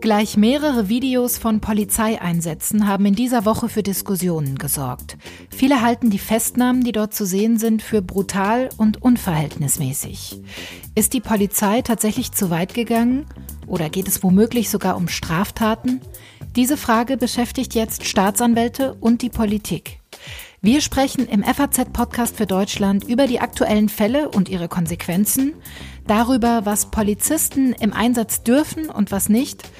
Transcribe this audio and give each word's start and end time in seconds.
Gleich 0.00 0.38
mehrere 0.38 0.88
Videos 0.88 1.36
von 1.36 1.60
Polizeieinsätzen 1.60 2.88
haben 2.88 3.04
in 3.04 3.14
dieser 3.14 3.44
Woche 3.44 3.68
für 3.68 3.82
Diskussionen 3.82 4.56
gesorgt. 4.56 5.18
Viele 5.50 5.82
halten 5.82 6.08
die 6.08 6.18
Festnahmen, 6.18 6.82
die 6.82 6.92
dort 6.92 7.12
zu 7.12 7.26
sehen 7.26 7.58
sind, 7.58 7.82
für 7.82 8.00
brutal 8.00 8.70
und 8.78 9.02
unverhältnismäßig. 9.02 10.40
Ist 10.94 11.12
die 11.12 11.20
Polizei 11.20 11.82
tatsächlich 11.82 12.32
zu 12.32 12.48
weit 12.48 12.72
gegangen? 12.72 13.26
Oder 13.66 13.90
geht 13.90 14.08
es 14.08 14.22
womöglich 14.22 14.70
sogar 14.70 14.96
um 14.96 15.08
Straftaten? 15.08 16.00
Diese 16.56 16.76
Frage 16.76 17.18
beschäftigt 17.18 17.74
jetzt 17.74 18.06
Staatsanwälte 18.06 18.96
und 19.00 19.20
die 19.20 19.30
Politik. 19.30 20.00
Wir 20.60 20.80
sprechen 20.80 21.28
im 21.28 21.44
FAZ-Podcast 21.44 22.36
für 22.36 22.46
Deutschland 22.46 23.04
über 23.04 23.28
die 23.28 23.38
aktuellen 23.38 23.88
Fälle 23.88 24.28
und 24.28 24.48
ihre 24.48 24.66
Konsequenzen, 24.66 25.54
darüber, 26.04 26.62
was 26.64 26.90
Polizisten 26.90 27.74
im 27.74 27.92
Einsatz 27.92 28.42
dürfen 28.42 28.90
und 28.90 29.12
was 29.12 29.28
nicht. 29.28 29.70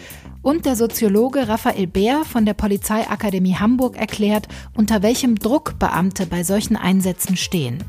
Und 0.41 0.66
der 0.66 0.77
Soziologe 0.77 1.48
Raphael 1.48 1.88
Bär 1.88 2.24
von 2.24 2.46
der 2.46 2.55
Polizeiakademie 2.55 3.56
Hamburg 3.56 3.96
erklärt, 3.96 4.46
unter 4.77 5.02
welchem 5.02 5.34
Druck 5.34 5.80
Beamte 5.80 6.27
bei 6.27 6.45
solchen 6.45 6.77
Einsätzen 6.77 7.36
stehen. 7.36 7.83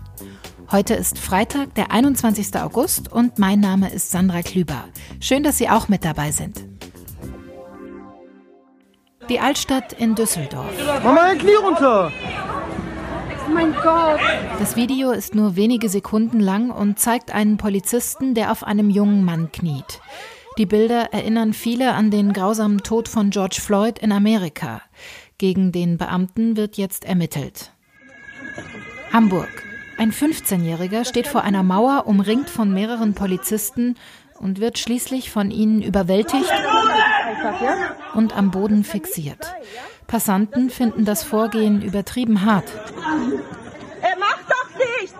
Heute 0.72 0.96
ist 0.96 1.20
Freitag, 1.20 1.76
der 1.76 1.92
21. 1.92 2.56
August 2.56 3.12
und 3.12 3.38
mein 3.38 3.60
Name 3.60 3.92
ist 3.92 4.10
Sandra 4.10 4.42
Klüber. 4.42 4.86
Schön, 5.20 5.44
dass 5.44 5.60
Sie 5.60 5.70
auch 5.70 5.90
mit 5.90 6.04
dabei 6.04 6.32
sind. 6.32 6.66
Die 9.30 9.40
Altstadt 9.40 9.94
in 9.94 10.16
Düsseldorf. 10.16 10.74
Mama, 11.04 11.22
ein 11.22 11.38
Knie 11.38 11.54
runter! 11.54 12.12
Mein 13.54 13.74
Gott! 13.74 14.20
Das 14.60 14.76
Video 14.76 15.12
ist 15.12 15.34
nur 15.36 15.56
wenige 15.56 15.90
Sekunden 15.90 16.40
lang 16.40 16.70
und 16.70 17.00
zeigt 17.00 17.34
einen 17.34 17.58
Polizisten, 17.58 18.34
der 18.36 18.52
auf 18.52 18.64
einem 18.64 18.90
jungen 18.90 19.24
Mann 19.26 19.52
kniet. 19.52 20.02
Die 20.58 20.66
Bilder 20.66 21.14
erinnern 21.14 21.54
viele 21.54 21.94
an 21.94 22.12
den 22.12 22.34
grausamen 22.34 22.80
Tod 22.80 23.08
von 23.08 23.30
George 23.30 23.60
Floyd 23.62 24.00
in 24.00 24.12
Amerika. 24.12 24.82
Gegen 25.38 25.72
den 25.72 25.98
Beamten 25.98 26.58
wird 26.58 26.78
jetzt 26.78 27.06
ermittelt. 27.06 27.72
Hamburg. 29.12 29.64
Ein 29.98 30.12
15-Jähriger 30.12 31.06
steht 31.06 31.28
vor 31.28 31.44
einer 31.44 31.64
Mauer, 31.64 32.04
umringt 32.08 32.50
von 32.50 32.74
mehreren 32.74 33.16
Polizisten 33.16 33.96
und 34.40 34.60
wird 34.60 34.78
schließlich 34.78 35.32
von 35.32 35.52
ihnen 35.52 35.82
überwältigt 35.82 36.52
und 38.14 38.36
am 38.36 38.52
Boden 38.52 38.84
fixiert. 38.84 39.54
Passanten 40.10 40.72
finden 40.72 41.06
das 41.06 41.24
Vorgehen 41.24 41.84
übertrieben 41.84 42.44
hart. 42.44 42.66
Er 44.02 44.18
macht 44.18 44.46
doch 44.50 44.70
nichts! 44.78 45.16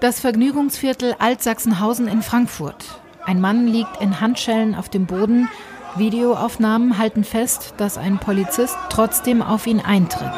Das 0.00 0.18
Vergnügungsviertel 0.18 1.14
Altsachsenhausen 1.20 2.08
in 2.08 2.22
Frankfurt. 2.22 3.00
Ein 3.24 3.40
Mann 3.40 3.68
liegt 3.68 4.00
in 4.00 4.20
Handschellen 4.20 4.74
auf 4.74 4.88
dem 4.88 5.06
Boden. 5.06 5.48
Videoaufnahmen 5.96 6.98
halten 6.98 7.22
fest, 7.22 7.74
dass 7.76 7.98
ein 7.98 8.18
Polizist 8.18 8.76
trotzdem 8.90 9.42
auf 9.42 9.66
ihn 9.68 9.80
eintritt. 9.80 10.32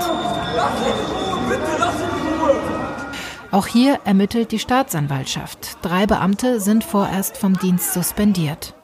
Auch 3.50 3.66
hier 3.66 4.00
ermittelt 4.04 4.52
die 4.52 4.58
Staatsanwaltschaft. 4.58 5.78
Drei 5.82 6.06
Beamte 6.06 6.60
sind 6.60 6.84
vorerst 6.84 7.38
vom 7.38 7.58
Dienst 7.58 7.94
suspendiert. 7.94 8.74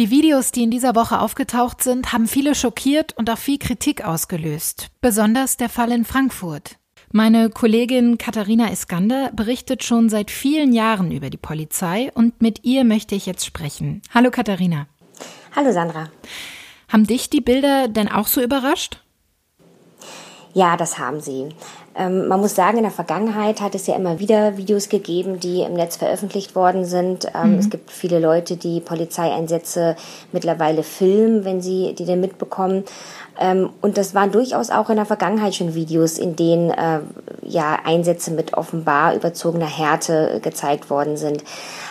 Die 0.00 0.08
Videos, 0.08 0.50
die 0.50 0.62
in 0.62 0.70
dieser 0.70 0.94
Woche 0.94 1.20
aufgetaucht 1.20 1.82
sind, 1.82 2.14
haben 2.14 2.26
viele 2.26 2.54
schockiert 2.54 3.14
und 3.18 3.28
auch 3.28 3.36
viel 3.36 3.58
Kritik 3.58 4.02
ausgelöst. 4.02 4.88
Besonders 5.02 5.58
der 5.58 5.68
Fall 5.68 5.92
in 5.92 6.06
Frankfurt. 6.06 6.78
Meine 7.12 7.50
Kollegin 7.50 8.16
Katharina 8.16 8.72
Iskander 8.72 9.30
berichtet 9.34 9.84
schon 9.84 10.08
seit 10.08 10.30
vielen 10.30 10.72
Jahren 10.72 11.12
über 11.12 11.28
die 11.28 11.36
Polizei 11.36 12.10
und 12.14 12.40
mit 12.40 12.64
ihr 12.64 12.84
möchte 12.84 13.14
ich 13.14 13.26
jetzt 13.26 13.44
sprechen. 13.44 14.00
Hallo 14.14 14.30
Katharina. 14.30 14.86
Hallo 15.54 15.70
Sandra. 15.70 16.08
Haben 16.88 17.06
dich 17.06 17.28
die 17.28 17.42
Bilder 17.42 17.86
denn 17.86 18.08
auch 18.08 18.26
so 18.26 18.40
überrascht? 18.40 19.02
Ja, 20.52 20.76
das 20.76 20.98
haben 20.98 21.20
sie. 21.20 21.48
Ähm, 21.94 22.28
man 22.28 22.40
muss 22.40 22.54
sagen, 22.54 22.78
in 22.78 22.84
der 22.84 22.92
Vergangenheit 22.92 23.60
hat 23.60 23.74
es 23.74 23.86
ja 23.86 23.96
immer 23.96 24.18
wieder 24.18 24.56
Videos 24.56 24.88
gegeben, 24.88 25.40
die 25.40 25.62
im 25.62 25.74
Netz 25.74 25.96
veröffentlicht 25.96 26.54
worden 26.54 26.84
sind. 26.84 27.26
Ähm, 27.34 27.52
mhm. 27.52 27.58
Es 27.58 27.70
gibt 27.70 27.90
viele 27.90 28.18
Leute, 28.18 28.56
die 28.56 28.80
Polizeieinsätze 28.80 29.96
mittlerweile 30.32 30.82
filmen, 30.82 31.44
wenn 31.44 31.60
sie 31.60 31.94
die 31.96 32.04
denn 32.04 32.20
mitbekommen. 32.20 32.84
Ähm, 33.38 33.70
und 33.80 33.96
das 33.96 34.14
waren 34.14 34.32
durchaus 34.32 34.70
auch 34.70 34.90
in 34.90 34.96
der 34.96 35.06
Vergangenheit 35.06 35.54
schon 35.54 35.74
Videos, 35.74 36.18
in 36.18 36.36
denen 36.36 36.70
äh, 36.70 37.00
ja 37.42 37.78
Einsätze 37.84 38.32
mit 38.32 38.54
offenbar 38.54 39.14
überzogener 39.14 39.66
Härte 39.66 40.40
gezeigt 40.42 40.90
worden 40.90 41.16
sind. 41.16 41.42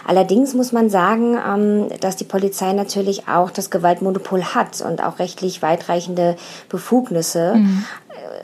Allerdings 0.05 0.53
muss 0.53 0.71
man 0.71 0.89
sagen, 0.89 1.37
ähm, 1.37 1.87
dass 1.99 2.15
die 2.15 2.23
Polizei 2.23 2.73
natürlich 2.73 3.27
auch 3.27 3.51
das 3.51 3.69
Gewaltmonopol 3.69 4.43
hat 4.43 4.81
und 4.81 5.03
auch 5.03 5.19
rechtlich 5.19 5.61
weitreichende 5.61 6.35
Befugnisse. 6.69 7.55
Mhm 7.55 7.85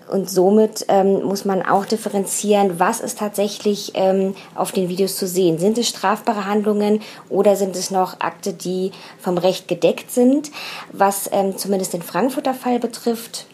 und 0.08 0.30
somit 0.30 0.86
ähm, 0.88 1.24
muss 1.24 1.46
man 1.46 1.62
auch 1.62 1.86
differenzieren, 1.86 2.80
was 2.80 3.00
ist 3.00 3.20
tatsächlich 3.20 3.92
ähm, 3.96 4.36
auf 4.54 4.72
den 4.72 4.90
Videos 4.90 5.18
zu 5.18 5.28
sehen. 5.28 5.58
Sind 5.58 5.78
es 5.78 5.90
strafbare 5.90 6.46
Handlungen 6.46 7.02
oder 7.30 7.56
sind 7.56 7.76
es 7.76 7.92
noch 7.92 8.20
Akte, 8.20 8.54
die 8.54 8.92
vom 9.20 9.38
Recht 9.38 9.68
gedeckt 9.68 10.12
sind? 10.12 10.52
Was 10.92 11.30
ähm, 11.32 11.58
zumindest 11.58 11.94
den 11.94 12.02
Frankfurter 12.02 12.54
Fall 12.54 12.80
betrifft, 12.80 13.48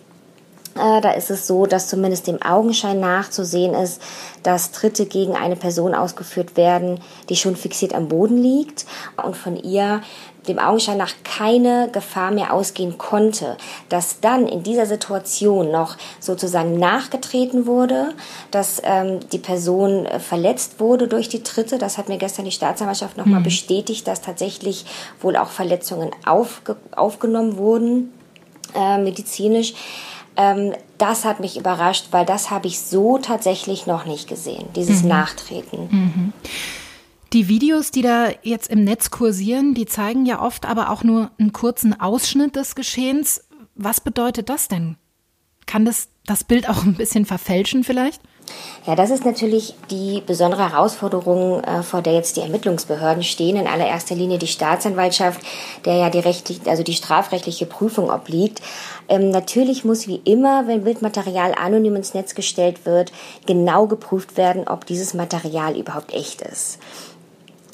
da 0.74 1.12
ist 1.12 1.30
es 1.30 1.48
so, 1.48 1.66
dass 1.66 1.88
zumindest 1.88 2.28
dem 2.28 2.42
Augenschein 2.42 3.00
nach 3.00 3.30
zu 3.30 3.44
sehen 3.44 3.74
ist, 3.74 4.02
dass 4.44 4.72
Tritte 4.72 5.06
gegen 5.06 5.36
eine 5.36 5.56
Person 5.56 5.94
ausgeführt 5.94 6.56
werden, 6.56 7.00
die 7.30 7.36
schon 7.36 7.56
fixiert 7.56 7.94
am 7.94 8.08
Boden 8.08 8.38
liegt 8.38 8.86
und 9.22 9.36
von 9.36 9.58
ihr 9.58 10.02
dem 10.48 10.60
Augenschein 10.60 10.98
nach 10.98 11.14
keine 11.24 11.90
Gefahr 11.92 12.32
mehr 12.32 12.54
ausgehen 12.54 12.98
konnte, 12.98 13.58
dass 13.90 14.22
dann 14.22 14.48
in 14.48 14.64
dieser 14.64 14.86
Situation 14.86 15.72
noch 15.72 15.98
sozusagen 16.20 16.80
nachgetreten 16.80 17.68
wurde, 17.68 18.14
dass 18.50 18.82
ähm, 18.84 19.20
die 19.32 19.38
Person 19.38 20.06
äh, 20.06 20.20
verletzt 20.20 20.80
wurde 20.80 21.08
durch 21.08 21.30
die 21.30 21.44
Tritte. 21.44 21.78
Das 21.78 21.98
hat 21.98 22.10
mir 22.10 22.18
gestern 22.18 22.46
die 22.46 22.52
Staatsanwaltschaft 22.52 23.18
nochmal 23.18 23.42
mhm. 23.42 23.46
bestätigt, 23.46 24.08
dass 24.08 24.22
tatsächlich 24.22 24.86
wohl 25.22 25.36
auch 25.36 25.50
Verletzungen 25.50 26.12
aufge 26.26 26.76
aufgenommen 26.96 27.58
wurden, 27.58 28.12
äh, 28.76 28.98
medizinisch. 28.98 29.74
Ähm, 30.42 30.74
das 30.98 31.24
hat 31.24 31.40
mich 31.40 31.58
überrascht, 31.58 32.08
weil 32.12 32.26
das 32.26 32.50
habe 32.50 32.68
ich 32.68 32.80
so 32.80 33.20
tatsächlich 33.20 33.86
noch 33.86 34.06
nicht 34.06 34.28
gesehen, 34.28 34.66
dieses 34.76 35.04
mhm. 35.04 35.10
Nachtreten. 35.10 35.88
Mhm. 35.92 36.34
Die 37.34 37.48
Videos, 37.48 37.92
die 37.92 38.02
da 38.02 38.30
jetzt 38.42 38.70
im 38.70 38.84
Netz 38.84 39.12
kursieren, 39.12 39.74
die 39.74 39.86
zeigen 39.86 40.26
ja 40.26 40.42
oft 40.42 40.66
aber 40.66 40.90
auch 40.90 41.04
nur 41.04 41.32
einen 41.40 41.54
kurzen 41.54 42.00
Ausschnitt 42.00 42.56
des 42.56 42.76
Geschehens. 42.76 43.48
Was 43.76 44.02
bedeutet 44.02 44.50
das 44.50 44.68
denn? 44.68 44.98
Kann 45.66 45.86
das 45.86 46.10
das 46.26 46.44
Bild 46.44 46.68
auch 46.68 46.84
ein 46.84 46.96
bisschen 46.96 47.26
verfälschen 47.26 47.84
vielleicht? 47.84 48.22
Ja, 48.88 48.96
das 48.96 49.12
ist 49.12 49.26
natürlich 49.26 49.76
die 49.92 50.24
besondere 50.26 50.72
Herausforderung, 50.72 51.64
äh, 51.64 51.84
vor 51.84 52.02
der 52.02 52.14
jetzt 52.14 52.38
die 52.38 52.42
Ermittlungsbehörden 52.42 53.22
stehen. 53.22 53.56
In 53.56 53.68
allererster 53.68 54.16
Linie 54.16 54.40
die 54.40 54.48
Staatsanwaltschaft, 54.48 55.40
der 55.86 55.96
ja 55.98 56.10
die 56.10 56.20
rechtlich, 56.20 56.62
also 56.66 56.82
die 56.82 56.94
strafrechtliche 56.94 57.68
Prüfung 57.68 58.10
obliegt. 58.10 58.62
Ähm, 59.08 59.30
natürlich 59.30 59.86
muss 59.86 60.08
wie 60.08 60.22
immer, 60.24 60.68
wenn 60.68 60.84
Bildmaterial 60.84 61.54
anonym 61.54 61.96
ins 61.96 62.16
Netz 62.16 62.34
gestellt 62.34 62.86
wird, 62.86 63.12
genau 63.46 63.86
geprüft 63.86 64.36
werden, 64.36 64.68
ob 64.68 64.86
dieses 64.88 65.14
Material 65.14 65.78
überhaupt 65.78 66.14
echt 66.14 66.42
ist 66.42 66.80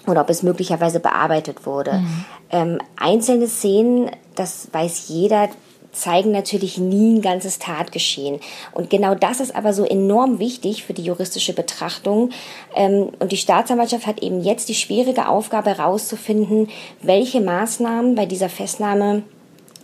oder 0.08 0.22
ob 0.22 0.30
es 0.30 0.44
möglicherweise 0.44 1.00
bearbeitet 1.00 1.66
wurde. 1.66 1.94
Mhm. 1.94 2.26
Ähm, 2.50 2.78
einzelne 2.96 3.48
Szenen, 3.48 4.10
das 4.36 4.68
weiß 4.72 5.10
jeder, 5.10 5.50
zeigen 5.98 6.32
natürlich 6.32 6.78
nie 6.78 7.16
ein 7.16 7.22
ganzes 7.22 7.60
Tatgeschehen. 7.60 8.40
Und 8.74 8.90
genau 8.90 9.16
das 9.16 9.40
ist 9.40 9.56
aber 9.56 9.74
so 9.74 9.84
enorm 9.84 10.40
wichtig 10.40 10.84
für 10.84 10.94
die 10.94 11.04
juristische 11.04 11.54
Betrachtung. 11.54 12.32
Ähm, 12.76 13.10
und 13.20 13.32
die 13.32 13.38
Staatsanwaltschaft 13.38 14.08
hat 14.08 14.22
eben 14.22 14.42
jetzt 14.44 14.70
die 14.70 14.76
schwierige 14.76 15.28
Aufgabe 15.28 15.72
herauszufinden, 15.72 16.70
welche 17.02 17.42
Maßnahmen 17.42 18.16
bei 18.16 18.26
dieser 18.26 18.50
Festnahme 18.50 19.24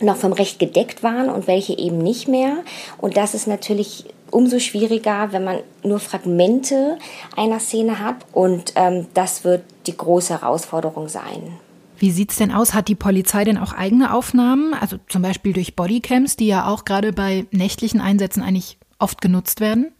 noch 0.00 0.16
vom 0.16 0.32
Recht 0.32 0.58
gedeckt 0.58 1.02
waren 1.02 1.28
und 1.28 1.46
welche 1.46 1.78
eben 1.78 1.98
nicht 1.98 2.28
mehr. 2.28 2.58
Und 2.98 3.16
das 3.16 3.34
ist 3.34 3.46
natürlich 3.46 4.04
umso 4.30 4.58
schwieriger, 4.58 5.28
wenn 5.30 5.44
man 5.44 5.60
nur 5.82 6.00
Fragmente 6.00 6.98
einer 7.36 7.60
Szene 7.60 8.00
hat. 8.00 8.16
Und 8.32 8.72
ähm, 8.76 9.06
das 9.14 9.44
wird 9.44 9.62
die 9.86 9.96
große 9.96 10.40
Herausforderung 10.40 11.08
sein. 11.08 11.58
Wie 11.98 12.10
sieht's 12.10 12.36
denn 12.36 12.52
aus? 12.52 12.74
Hat 12.74 12.88
die 12.88 12.94
Polizei 12.94 13.44
denn 13.44 13.58
auch 13.58 13.72
eigene 13.72 14.12
Aufnahmen? 14.12 14.74
Also 14.74 14.98
zum 15.08 15.22
Beispiel 15.22 15.52
durch 15.52 15.76
Bodycams, 15.76 16.36
die 16.36 16.46
ja 16.46 16.66
auch 16.66 16.84
gerade 16.84 17.12
bei 17.12 17.46
nächtlichen 17.50 18.00
Einsätzen 18.00 18.42
eigentlich 18.42 18.78
oft 18.98 19.20
genutzt 19.20 19.60
werden? 19.60 19.92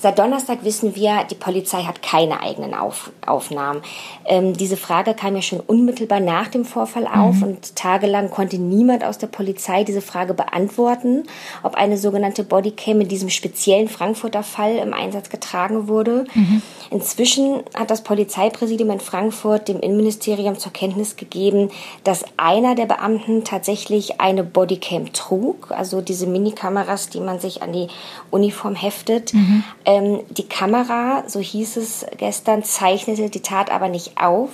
Seit 0.00 0.18
Donnerstag 0.18 0.62
wissen 0.62 0.94
wir, 0.94 1.24
die 1.28 1.34
Polizei 1.34 1.82
hat 1.82 2.02
keine 2.02 2.40
eigenen 2.40 2.72
Auf 2.72 3.10
Aufnahmen. 3.26 3.82
Ähm, 4.24 4.56
diese 4.56 4.76
Frage 4.76 5.12
kam 5.14 5.34
ja 5.34 5.42
schon 5.42 5.58
unmittelbar 5.58 6.20
nach 6.20 6.46
dem 6.46 6.64
Vorfall 6.64 7.08
auf 7.08 7.36
mhm. 7.36 7.42
und 7.42 7.76
tagelang 7.76 8.30
konnte 8.30 8.58
niemand 8.58 9.02
aus 9.02 9.18
der 9.18 9.26
Polizei 9.26 9.82
diese 9.82 10.00
Frage 10.00 10.34
beantworten, 10.34 11.24
ob 11.64 11.74
eine 11.74 11.98
sogenannte 11.98 12.44
Bodycam 12.44 13.00
in 13.00 13.08
diesem 13.08 13.28
speziellen 13.28 13.88
Frankfurter 13.88 14.44
Fall 14.44 14.76
im 14.76 14.94
Einsatz 14.94 15.30
getragen 15.30 15.88
wurde. 15.88 16.26
Mhm. 16.32 16.62
Inzwischen 16.90 17.64
hat 17.74 17.90
das 17.90 18.02
Polizeipräsidium 18.02 18.90
in 18.90 19.00
Frankfurt 19.00 19.66
dem 19.66 19.80
Innenministerium 19.80 20.58
zur 20.58 20.72
Kenntnis 20.72 21.16
gegeben, 21.16 21.70
dass 22.04 22.24
einer 22.36 22.76
der 22.76 22.86
Beamten 22.86 23.42
tatsächlich 23.42 24.20
eine 24.20 24.44
Bodycam 24.44 25.12
trug, 25.12 25.72
also 25.72 26.00
diese 26.00 26.28
Minikameras, 26.28 27.08
die 27.10 27.20
man 27.20 27.40
sich 27.40 27.62
an 27.62 27.72
die 27.72 27.88
Uniform 28.30 28.76
heftet. 28.76 29.34
Mhm. 29.34 29.64
Ähm, 29.88 30.20
die 30.28 30.46
Kamera, 30.46 31.24
so 31.28 31.40
hieß 31.40 31.78
es 31.78 32.04
gestern, 32.18 32.62
zeichnete 32.62 33.30
die 33.30 33.40
Tat 33.40 33.70
aber 33.70 33.88
nicht 33.88 34.20
auf, 34.20 34.50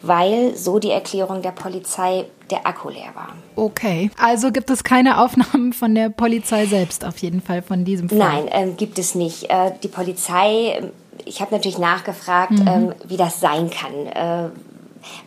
weil, 0.00 0.54
so 0.54 0.78
die 0.78 0.92
Erklärung 0.92 1.42
der 1.42 1.50
Polizei, 1.50 2.26
der 2.52 2.68
Akku 2.68 2.90
leer 2.90 3.10
war. 3.14 3.30
Okay, 3.56 4.12
also 4.16 4.52
gibt 4.52 4.70
es 4.70 4.84
keine 4.84 5.20
Aufnahmen 5.20 5.72
von 5.72 5.92
der 5.92 6.08
Polizei 6.10 6.66
selbst 6.66 7.04
auf 7.04 7.18
jeden 7.18 7.42
Fall 7.42 7.62
von 7.62 7.84
diesem 7.84 8.08
Fall? 8.08 8.18
Nein, 8.18 8.48
ähm, 8.52 8.76
gibt 8.76 9.00
es 9.00 9.16
nicht. 9.16 9.50
Äh, 9.50 9.72
die 9.82 9.88
Polizei, 9.88 10.80
ich 11.24 11.40
habe 11.40 11.52
natürlich 11.52 11.78
nachgefragt, 11.78 12.52
mhm. 12.52 12.68
ähm, 12.68 12.94
wie 13.08 13.16
das 13.16 13.40
sein 13.40 13.70
kann. 13.70 14.06
Äh, 14.06 14.50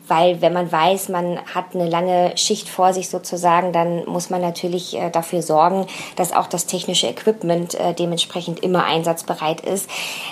weil 0.07 0.41
wenn 0.41 0.53
man 0.53 0.71
weiß, 0.71 1.09
man 1.09 1.39
hat 1.53 1.75
eine 1.75 1.89
lange 1.89 2.35
Schicht 2.35 2.67
vor 2.67 2.93
sich 2.93 3.09
sozusagen, 3.09 3.73
dann 3.73 4.05
muss 4.05 4.29
man 4.29 4.41
natürlich 4.41 4.97
äh, 4.97 5.09
dafür 5.09 5.41
sorgen, 5.41 5.85
dass 6.15 6.33
auch 6.33 6.47
das 6.47 6.65
technische 6.65 7.07
Equipment 7.07 7.75
äh, 7.75 7.93
dementsprechend 7.93 8.59
immer 8.61 8.85
einsatzbereit 8.85 9.61
ist. 9.61 9.89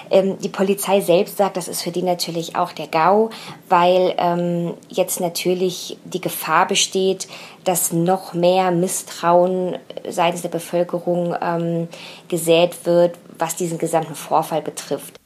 Ähm, 0.10 0.38
die 0.40 0.50
Polizei 0.50 1.02
selbst 1.02 1.38
sagt, 1.38 1.58
das 1.58 1.68
ist 1.68 1.84
für 1.84 1.92
die 1.92 2.04
natürlich 2.04 2.56
auch 2.56 2.72
der 2.72 2.88
GAU, 2.88 3.30
weil 3.70 4.16
ähm, 4.18 4.74
jetzt 4.90 5.20
natürlich 5.20 5.98
die 6.04 6.22
Gefahr 6.22 6.68
besteht, 6.68 7.28
dass 7.64 7.92
noch 7.92 8.34
mehr 8.34 8.72
Misstrauen 8.72 9.78
seitens 10.08 10.42
der 10.42 10.50
Bevölkerung 10.50 11.36
ähm, 11.42 11.88
gesät 12.30 12.86
wird, 12.86 13.18
was 13.38 13.56
diesen 13.56 13.78
gesamten 13.78 14.16
Vorfall 14.16 14.62
betrifft. 14.62 15.17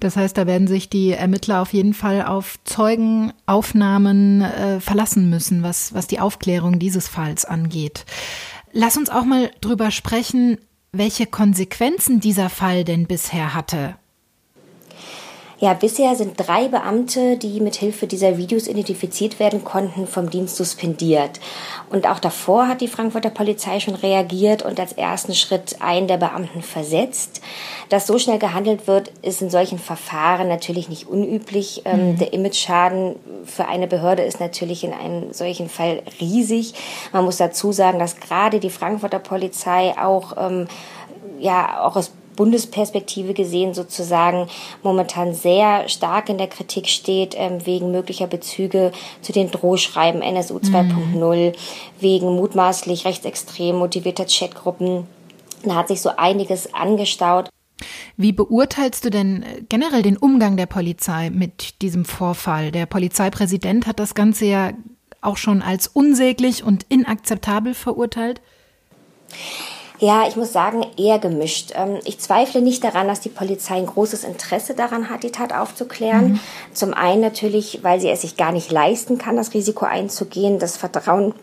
Das 0.00 0.16
heißt, 0.16 0.36
da 0.36 0.46
werden 0.46 0.66
sich 0.66 0.88
die 0.88 1.12
Ermittler 1.12 1.62
auf 1.62 1.72
jeden 1.72 1.94
Fall 1.94 2.22
auf 2.22 2.58
Zeugenaufnahmen 2.64 4.42
äh, 4.42 4.80
verlassen 4.80 5.30
müssen, 5.30 5.62
was, 5.62 5.94
was 5.94 6.06
die 6.06 6.20
Aufklärung 6.20 6.78
dieses 6.78 7.08
Falls 7.08 7.44
angeht. 7.44 8.04
Lass 8.72 8.96
uns 8.96 9.10
auch 9.10 9.24
mal 9.24 9.50
drüber 9.60 9.90
sprechen, 9.90 10.58
welche 10.92 11.26
Konsequenzen 11.26 12.20
dieser 12.20 12.50
Fall 12.50 12.84
denn 12.84 13.06
bisher 13.06 13.54
hatte. 13.54 13.96
Ja, 15.62 15.74
bisher 15.74 16.16
sind 16.16 16.34
drei 16.36 16.66
Beamte, 16.66 17.36
die 17.36 17.60
mit 17.60 17.76
Hilfe 17.76 18.08
dieser 18.08 18.36
Videos 18.36 18.66
identifiziert 18.66 19.38
werden 19.38 19.62
konnten, 19.62 20.08
vom 20.08 20.28
Dienst 20.28 20.56
suspendiert. 20.56 21.38
Und 21.88 22.08
auch 22.08 22.18
davor 22.18 22.66
hat 22.66 22.80
die 22.80 22.88
Frankfurter 22.88 23.30
Polizei 23.30 23.78
schon 23.78 23.94
reagiert 23.94 24.64
und 24.64 24.80
als 24.80 24.92
ersten 24.94 25.36
Schritt 25.36 25.76
einen 25.80 26.08
der 26.08 26.16
Beamten 26.16 26.62
versetzt. 26.62 27.42
Dass 27.90 28.08
so 28.08 28.18
schnell 28.18 28.40
gehandelt 28.40 28.88
wird, 28.88 29.12
ist 29.22 29.40
in 29.40 29.50
solchen 29.50 29.78
Verfahren 29.78 30.48
natürlich 30.48 30.88
nicht 30.88 31.06
unüblich. 31.06 31.82
Ähm, 31.84 32.14
mhm. 32.14 32.18
Der 32.18 32.32
Image-Schaden 32.32 33.14
für 33.44 33.66
eine 33.66 33.86
Behörde 33.86 34.24
ist 34.24 34.40
natürlich 34.40 34.82
in 34.82 34.92
einem 34.92 35.32
solchen 35.32 35.68
Fall 35.68 36.02
riesig. 36.20 36.74
Man 37.12 37.24
muss 37.24 37.36
dazu 37.36 37.70
sagen, 37.70 38.00
dass 38.00 38.18
gerade 38.18 38.58
die 38.58 38.70
Frankfurter 38.70 39.20
Polizei 39.20 39.94
auch 39.96 40.36
ähm, 40.36 40.66
ja 41.38 41.84
auch 41.84 41.94
aus 41.94 42.10
Bundesperspektive 42.36 43.34
gesehen 43.34 43.74
sozusagen 43.74 44.48
momentan 44.82 45.34
sehr 45.34 45.88
stark 45.88 46.28
in 46.28 46.38
der 46.38 46.48
Kritik 46.48 46.88
steht, 46.88 47.34
ähm, 47.36 47.64
wegen 47.66 47.90
möglicher 47.90 48.26
Bezüge 48.26 48.92
zu 49.20 49.32
den 49.32 49.50
Drohschreiben 49.50 50.22
NSU 50.22 50.58
2.0, 50.58 51.50
mhm. 51.50 51.52
wegen 52.00 52.34
mutmaßlich 52.36 53.04
rechtsextrem 53.04 53.76
motivierter 53.76 54.26
Chatgruppen. 54.26 55.06
Da 55.64 55.76
hat 55.76 55.88
sich 55.88 56.00
so 56.00 56.10
einiges 56.16 56.72
angestaut. 56.74 57.48
Wie 58.16 58.32
beurteilst 58.32 59.04
du 59.04 59.10
denn 59.10 59.44
generell 59.68 60.02
den 60.02 60.16
Umgang 60.16 60.56
der 60.56 60.66
Polizei 60.66 61.30
mit 61.30 61.80
diesem 61.82 62.04
Vorfall? 62.04 62.70
Der 62.70 62.86
Polizeipräsident 62.86 63.86
hat 63.86 63.98
das 63.98 64.14
Ganze 64.14 64.44
ja 64.44 64.72
auch 65.20 65.36
schon 65.36 65.62
als 65.62 65.88
unsäglich 65.88 66.64
und 66.64 66.84
inakzeptabel 66.88 67.74
verurteilt. 67.74 68.40
Ja, 70.02 70.26
ich 70.26 70.34
muss 70.34 70.52
sagen, 70.52 70.84
eher 70.96 71.20
gemischt. 71.20 71.74
Ähm, 71.76 72.00
ich 72.04 72.18
zweifle 72.18 72.60
nicht 72.60 72.82
daran, 72.82 73.06
dass 73.06 73.20
die 73.20 73.28
Polizei 73.28 73.76
ein 73.76 73.86
großes 73.86 74.24
Interesse 74.24 74.74
daran 74.74 75.08
hat, 75.08 75.22
die 75.22 75.30
Tat 75.30 75.54
aufzuklären. 75.54 76.32
Mhm. 76.32 76.40
Zum 76.72 76.92
einen 76.92 77.20
natürlich, 77.20 77.84
weil 77.84 78.00
sie 78.00 78.08
es 78.08 78.22
sich 78.22 78.36
gar 78.36 78.50
nicht 78.50 78.72
leisten 78.72 79.16
kann, 79.16 79.36
das 79.36 79.54
Risiko 79.54 79.84
einzugehen, 79.84 80.58
das 80.58 80.76
Vertrauen 80.76 81.34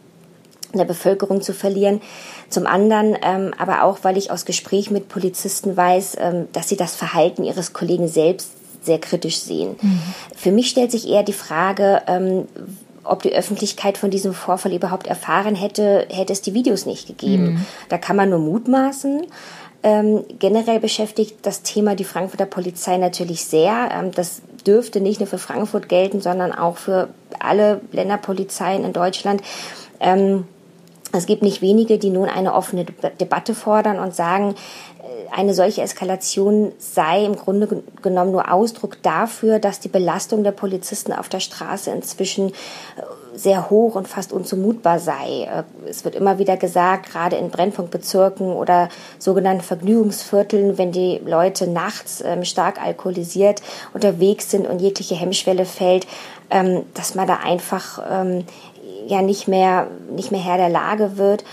der 0.74 0.84
Bevölkerung 0.84 1.42
zu 1.42 1.54
verlieren. 1.54 2.02
Zum 2.50 2.68
anderen 2.68 3.18
ähm, 3.22 3.54
aber 3.58 3.84
auch, 3.84 4.00
weil 4.02 4.18
ich 4.18 4.30
aus 4.30 4.44
Gespräch 4.44 4.92
mit 4.92 5.08
Polizisten 5.08 5.78
weiß, 5.78 6.18
ähm, 6.20 6.50
dass 6.52 6.68
sie 6.68 6.76
das 6.76 6.98
Verhalten 6.98 7.46
ihres 7.46 7.72
Kollegen 7.72 8.10
selbst 8.10 8.52
sehr 8.84 9.00
kritisch 9.00 9.40
sehen. 9.40 9.78
Mhm. 9.82 10.02
Für 10.36 10.52
mich 10.52 10.70
stellt 10.70 10.92
sich 10.92 11.08
eher 11.08 11.24
die 11.24 11.32
Frage, 11.32 12.02
ob 13.04 13.24
die 13.24 13.34
Öffentlichkeit 13.34 13.98
von 13.98 14.12
diesem 14.12 14.34
Vorfall 14.34 14.74
überhaupt 14.74 15.08
erfahren 15.08 15.56
hätte, 15.56 16.08
hätte 16.10 16.34
es 16.34 16.42
die 16.42 16.54
Videos 16.54 16.86
nicht 16.86 17.08
gegeben. 17.08 17.54
Mhm. 17.54 17.66
Da 17.90 17.98
kann 17.98 18.16
man 18.16 18.30
nur 18.30 18.40
mutmaßen. 18.40 19.26
Ähm, 19.82 20.26
generell 20.40 20.80
beschäftigt 20.80 21.38
das 21.44 21.62
Thema 21.62 21.96
die 21.96 22.04
Frankfurter 22.04 22.46
Polizei 22.46 22.98
natürlich 22.98 23.46
sehr. 23.46 23.90
Ähm, 23.94 24.12
das 24.12 24.42
dürfte 24.68 25.00
nicht 25.00 25.20
nur 25.20 25.28
für 25.28 25.38
Frankfurt 25.38 25.88
gelten, 25.88 26.20
sondern 26.20 26.52
auch 26.52 26.78
für 26.78 27.10
alle 27.40 27.82
Länderpolizeien 27.92 28.84
in 28.84 28.92
Deutschland. 28.92 29.42
Ähm, 30.02 30.46
es 31.12 31.26
gibt 31.26 31.42
nicht 31.42 31.62
wenige, 31.62 31.98
die 31.98 32.10
nun 32.10 32.30
eine 32.30 32.54
offene 32.54 32.86
Debatte 33.20 33.56
fordern 33.56 34.00
und 34.00 34.16
sagen, 34.16 34.56
eine 35.32 35.54
solche 35.54 35.82
Eskalation 35.82 36.72
sei 36.78 37.26
im 37.26 37.36
Grunde 37.36 37.84
genommen 38.02 38.32
nur 38.32 38.52
Ausdruck 38.52 39.02
dafür, 39.04 39.60
dass 39.60 39.80
die 39.80 39.88
Belastung 39.88 40.44
der 40.44 40.52
Polizisten 40.52 41.14
auf 41.14 41.30
der 41.30 41.40
Straße 41.40 41.92
inzwischen 41.92 42.50
äh, 42.50 42.54
sehr 43.36 43.70
hoch 43.70 43.96
und 43.96 44.08
fast 44.08 44.34
unzumutbar 44.34 45.00
sei. 45.00 45.44
Äh, 45.44 45.64
es 45.88 46.04
wird 46.04 46.16
immer 46.16 46.40
wieder 46.40 46.58
gesagt, 46.58 47.12
gerade 47.12 47.38
in 47.38 47.50
Brennpunktbezirken 47.50 48.52
oder 48.54 48.90
sogenannten 49.18 49.64
Vergnügungsvierteln, 49.64 50.78
wenn 50.78 50.92
die 50.92 51.22
Leute 51.26 51.68
nachts 51.68 52.24
ähm, 52.26 52.44
stark 52.44 52.82
alkoholisiert 52.82 53.62
unterwegs 53.94 54.52
sind 54.52 54.68
und 54.68 54.80
jegliche 54.82 55.16
Hemmschwelle 55.16 55.66
fällt, 55.66 56.08
ähm, 56.50 56.84
dass 56.94 57.16
man 57.16 57.28
da 57.28 57.38
einfach 57.44 58.02
ähm, 58.10 58.46
ja 59.10 59.22
nicht 59.22 59.48
mehr, 59.48 59.88
nicht 60.16 60.32
mehr 60.32 60.42
Herr 60.42 60.58
der 60.58 60.70
Lage 60.70 61.18
wird 61.18 61.44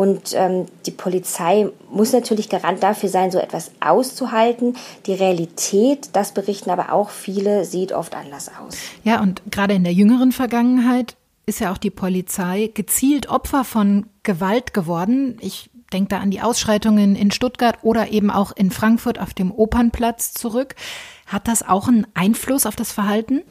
und 0.00 0.32
ähm, 0.32 0.64
die 0.86 0.92
Polizei 0.92 1.68
muss 1.90 2.14
natürlich 2.14 2.48
Garant 2.48 2.82
dafür 2.82 3.10
sein, 3.10 3.30
so 3.30 3.38
etwas 3.38 3.70
auszuhalten. 3.80 4.76
Die 5.04 5.12
Realität, 5.12 6.08
das 6.14 6.32
berichten 6.32 6.70
aber 6.70 6.90
auch 6.92 7.10
viele, 7.10 7.66
sieht 7.66 7.92
oft 7.92 8.14
anders 8.14 8.48
aus. 8.48 8.78
Ja, 9.04 9.20
und 9.20 9.42
gerade 9.50 9.74
in 9.74 9.84
der 9.84 9.92
jüngeren 9.92 10.32
Vergangenheit 10.32 11.16
ist 11.44 11.60
ja 11.60 11.70
auch 11.70 11.76
die 11.76 11.90
Polizei 11.90 12.70
gezielt 12.72 13.28
Opfer 13.28 13.62
von 13.62 14.06
Gewalt 14.22 14.72
geworden. 14.72 15.36
Ich 15.42 15.68
denke 15.92 16.08
da 16.08 16.20
an 16.20 16.30
die 16.30 16.40
Ausschreitungen 16.40 17.14
in 17.14 17.30
Stuttgart 17.30 17.76
oder 17.82 18.10
eben 18.10 18.30
auch 18.30 18.52
in 18.52 18.70
Frankfurt 18.70 19.18
auf 19.18 19.34
dem 19.34 19.52
Opernplatz 19.52 20.32
zurück. 20.32 20.76
Hat 21.26 21.46
das 21.46 21.66
auch 21.66 21.88
einen 21.88 22.06
Einfluss 22.14 22.64
auf 22.64 22.74
das 22.74 22.90
Verhalten? 22.90 23.42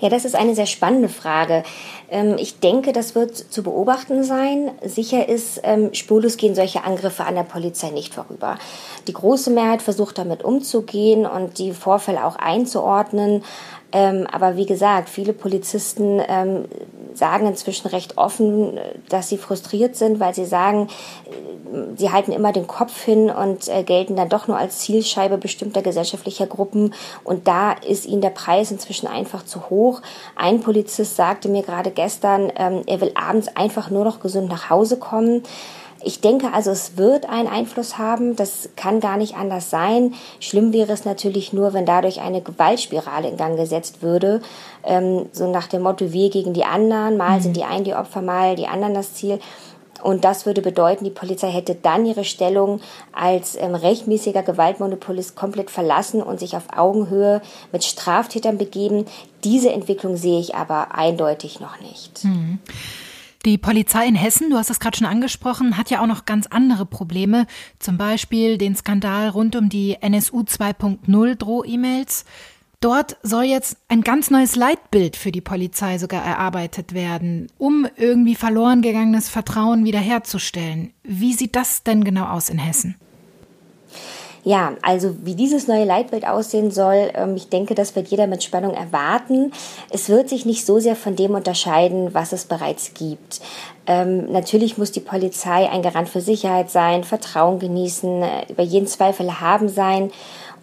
Ja, 0.00 0.08
das 0.08 0.24
ist 0.24 0.34
eine 0.34 0.54
sehr 0.54 0.66
spannende 0.66 1.08
Frage. 1.08 1.62
Ähm, 2.10 2.36
ich 2.38 2.60
denke, 2.60 2.92
das 2.92 3.14
wird 3.14 3.36
zu 3.36 3.62
beobachten 3.62 4.24
sein. 4.24 4.70
Sicher 4.84 5.28
ist, 5.28 5.60
ähm, 5.64 5.92
spurlos 5.94 6.36
gehen 6.36 6.54
solche 6.54 6.84
Angriffe 6.84 7.24
an 7.24 7.34
der 7.34 7.42
Polizei 7.42 7.90
nicht 7.90 8.14
vorüber. 8.14 8.58
Die 9.06 9.12
große 9.12 9.50
Mehrheit 9.50 9.82
versucht 9.82 10.18
damit 10.18 10.44
umzugehen 10.44 11.26
und 11.26 11.58
die 11.58 11.72
Vorfälle 11.72 12.24
auch 12.24 12.36
einzuordnen. 12.36 13.44
Ähm, 13.90 14.26
aber 14.30 14.56
wie 14.56 14.66
gesagt, 14.66 15.08
viele 15.08 15.32
Polizisten 15.32 16.20
sagen 17.14 17.46
inzwischen 17.46 17.88
recht 17.88 18.16
offen, 18.16 18.78
dass 19.08 19.28
sie 19.28 19.38
frustriert 19.38 19.96
sind, 19.96 20.20
weil 20.20 20.34
sie 20.34 20.44
sagen, 20.44 20.88
äh, 21.26 21.57
sie 21.96 22.10
halten 22.10 22.32
immer 22.32 22.52
den 22.52 22.66
Kopf 22.66 23.02
hin 23.02 23.30
und 23.30 23.68
äh, 23.68 23.82
gelten 23.82 24.16
dann 24.16 24.28
doch 24.28 24.48
nur 24.48 24.56
als 24.56 24.78
Zielscheibe 24.80 25.38
bestimmter 25.38 25.82
gesellschaftlicher 25.82 26.46
Gruppen. 26.46 26.94
Und 27.24 27.48
da 27.48 27.72
ist 27.72 28.06
ihnen 28.06 28.22
der 28.22 28.30
Preis 28.30 28.70
inzwischen 28.70 29.06
einfach 29.06 29.44
zu 29.44 29.70
hoch. 29.70 30.00
Ein 30.36 30.60
Polizist 30.60 31.16
sagte 31.16 31.48
mir 31.48 31.62
gerade 31.62 31.90
gestern, 31.90 32.52
ähm, 32.56 32.82
er 32.86 33.00
will 33.00 33.12
abends 33.14 33.48
einfach 33.56 33.90
nur 33.90 34.04
noch 34.04 34.20
gesund 34.20 34.48
nach 34.48 34.70
Hause 34.70 34.98
kommen. 34.98 35.42
Ich 36.00 36.20
denke 36.20 36.52
also, 36.52 36.70
es 36.70 36.96
wird 36.96 37.28
einen 37.28 37.48
Einfluss 37.48 37.98
haben. 37.98 38.36
Das 38.36 38.68
kann 38.76 39.00
gar 39.00 39.16
nicht 39.16 39.36
anders 39.36 39.68
sein. 39.68 40.14
Schlimm 40.38 40.72
wäre 40.72 40.92
es 40.92 41.04
natürlich 41.04 41.52
nur, 41.52 41.72
wenn 41.72 41.86
dadurch 41.86 42.20
eine 42.20 42.40
Gewaltspirale 42.40 43.28
in 43.28 43.36
Gang 43.36 43.56
gesetzt 43.56 44.00
würde. 44.00 44.40
Ähm, 44.84 45.26
so 45.32 45.50
nach 45.50 45.66
dem 45.66 45.82
Motto, 45.82 46.12
wir 46.12 46.30
gegen 46.30 46.54
die 46.54 46.64
anderen. 46.64 47.16
Mal 47.16 47.38
mhm. 47.38 47.42
sind 47.42 47.56
die 47.56 47.64
einen 47.64 47.84
die 47.84 47.94
Opfer, 47.94 48.22
mal 48.22 48.54
die 48.54 48.68
anderen 48.68 48.94
das 48.94 49.14
Ziel. 49.14 49.40
Und 50.02 50.24
das 50.24 50.46
würde 50.46 50.62
bedeuten, 50.62 51.04
die 51.04 51.10
Polizei 51.10 51.50
hätte 51.50 51.74
dann 51.74 52.06
ihre 52.06 52.24
Stellung 52.24 52.80
als 53.12 53.56
ähm, 53.56 53.74
rechtmäßiger 53.74 54.42
Gewaltmonopolist 54.42 55.36
komplett 55.36 55.70
verlassen 55.70 56.22
und 56.22 56.40
sich 56.40 56.56
auf 56.56 56.64
Augenhöhe 56.76 57.42
mit 57.72 57.84
Straftätern 57.84 58.58
begeben. 58.58 59.06
Diese 59.44 59.72
Entwicklung 59.72 60.16
sehe 60.16 60.40
ich 60.40 60.54
aber 60.54 60.94
eindeutig 60.94 61.60
noch 61.60 61.80
nicht. 61.80 62.24
Mhm. 62.24 62.58
Die 63.44 63.56
Polizei 63.56 64.06
in 64.06 64.16
Hessen, 64.16 64.50
du 64.50 64.56
hast 64.56 64.68
es 64.68 64.80
gerade 64.80 64.98
schon 64.98 65.06
angesprochen, 65.06 65.76
hat 65.76 65.90
ja 65.90 66.02
auch 66.02 66.06
noch 66.06 66.24
ganz 66.24 66.48
andere 66.48 66.84
Probleme. 66.84 67.46
Zum 67.78 67.96
Beispiel 67.96 68.58
den 68.58 68.74
Skandal 68.74 69.28
rund 69.28 69.54
um 69.54 69.68
die 69.68 69.96
NSU 70.00 70.40
2.0 70.40 71.34
Droh-E-Mails. 71.36 72.24
Dort 72.80 73.16
soll 73.24 73.42
jetzt 73.42 73.76
ein 73.88 74.02
ganz 74.02 74.30
neues 74.30 74.54
Leitbild 74.54 75.16
für 75.16 75.32
die 75.32 75.40
Polizei 75.40 75.98
sogar 75.98 76.24
erarbeitet 76.24 76.94
werden, 76.94 77.48
um 77.58 77.88
irgendwie 77.96 78.36
verloren 78.36 78.82
gegangenes 78.82 79.28
Vertrauen 79.28 79.84
wiederherzustellen. 79.84 80.92
Wie 81.02 81.32
sieht 81.32 81.56
das 81.56 81.82
denn 81.82 82.04
genau 82.04 82.26
aus 82.26 82.48
in 82.48 82.58
Hessen? 82.58 82.94
Ja, 84.44 84.74
also 84.82 85.16
wie 85.24 85.34
dieses 85.34 85.66
neue 85.66 85.84
Leitbild 85.84 86.24
aussehen 86.26 86.70
soll, 86.70 87.10
ähm, 87.14 87.34
ich 87.34 87.48
denke, 87.48 87.74
das 87.74 87.96
wird 87.96 88.08
jeder 88.08 88.28
mit 88.28 88.44
Spannung 88.44 88.72
erwarten. 88.72 89.52
Es 89.90 90.08
wird 90.08 90.28
sich 90.28 90.46
nicht 90.46 90.64
so 90.64 90.78
sehr 90.78 90.94
von 90.94 91.16
dem 91.16 91.34
unterscheiden, 91.34 92.14
was 92.14 92.32
es 92.32 92.44
bereits 92.44 92.94
gibt. 92.94 93.40
Ähm, 93.86 94.30
natürlich 94.30 94.78
muss 94.78 94.92
die 94.92 95.00
Polizei 95.00 95.68
ein 95.68 95.82
Garant 95.82 96.08
für 96.08 96.20
Sicherheit 96.20 96.70
sein, 96.70 97.04
Vertrauen 97.04 97.58
genießen, 97.58 98.22
äh, 98.22 98.46
über 98.48 98.62
jeden 98.62 98.86
Zweifel 98.86 99.40
haben 99.40 99.68
sein. 99.68 100.12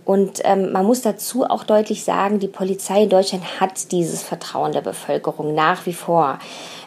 Und 0.05 0.41
ähm, 0.43 0.71
man 0.71 0.85
muss 0.85 1.01
dazu 1.01 1.45
auch 1.45 1.63
deutlich 1.63 2.03
sagen, 2.03 2.39
die 2.39 2.47
Polizei 2.47 3.03
in 3.03 3.09
Deutschland 3.09 3.59
hat 3.59 3.91
dieses 3.91 4.21
Vertrauen 4.21 4.71
der 4.71 4.81
Bevölkerung 4.81 5.55
nach 5.55 5.87
wie 5.87 5.93
vor. 5.93 6.37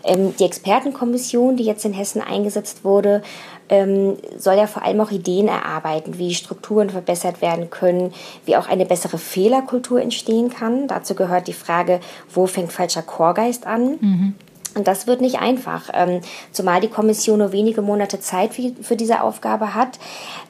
Ähm, 0.04 0.34
die 0.38 0.44
Expertenkommission, 0.44 1.56
die 1.56 1.64
jetzt 1.64 1.84
in 1.84 1.92
Hessen 1.92 2.22
eingesetzt 2.22 2.84
wurde, 2.84 3.22
ähm, 3.68 4.16
soll 4.36 4.54
ja 4.54 4.68
vor 4.68 4.84
allem 4.84 5.00
auch 5.00 5.10
Ideen 5.10 5.48
erarbeiten, 5.48 6.16
wie 6.18 6.32
Strukturen 6.32 6.90
verbessert 6.90 7.42
werden 7.42 7.70
können, 7.70 8.14
wie 8.46 8.56
auch 8.56 8.68
eine 8.68 8.86
bessere 8.86 9.18
Fehlerkultur 9.18 10.00
entstehen 10.00 10.48
kann. 10.48 10.86
Dazu 10.86 11.16
gehört 11.16 11.48
die 11.48 11.52
Frage, 11.52 11.98
wo 12.32 12.46
fängt 12.46 12.72
falscher 12.72 13.02
Chorgeist 13.02 13.66
an? 13.66 13.98
Mhm. 14.00 14.34
Und 14.78 14.86
das 14.86 15.08
wird 15.08 15.20
nicht 15.20 15.40
einfach, 15.40 15.90
ähm, 15.92 16.20
zumal 16.52 16.80
die 16.80 16.86
Kommission 16.86 17.40
nur 17.40 17.50
wenige 17.50 17.82
Monate 17.82 18.20
Zeit 18.20 18.52
für 18.54 18.94
diese 18.94 19.22
Aufgabe 19.22 19.74
hat. 19.74 19.98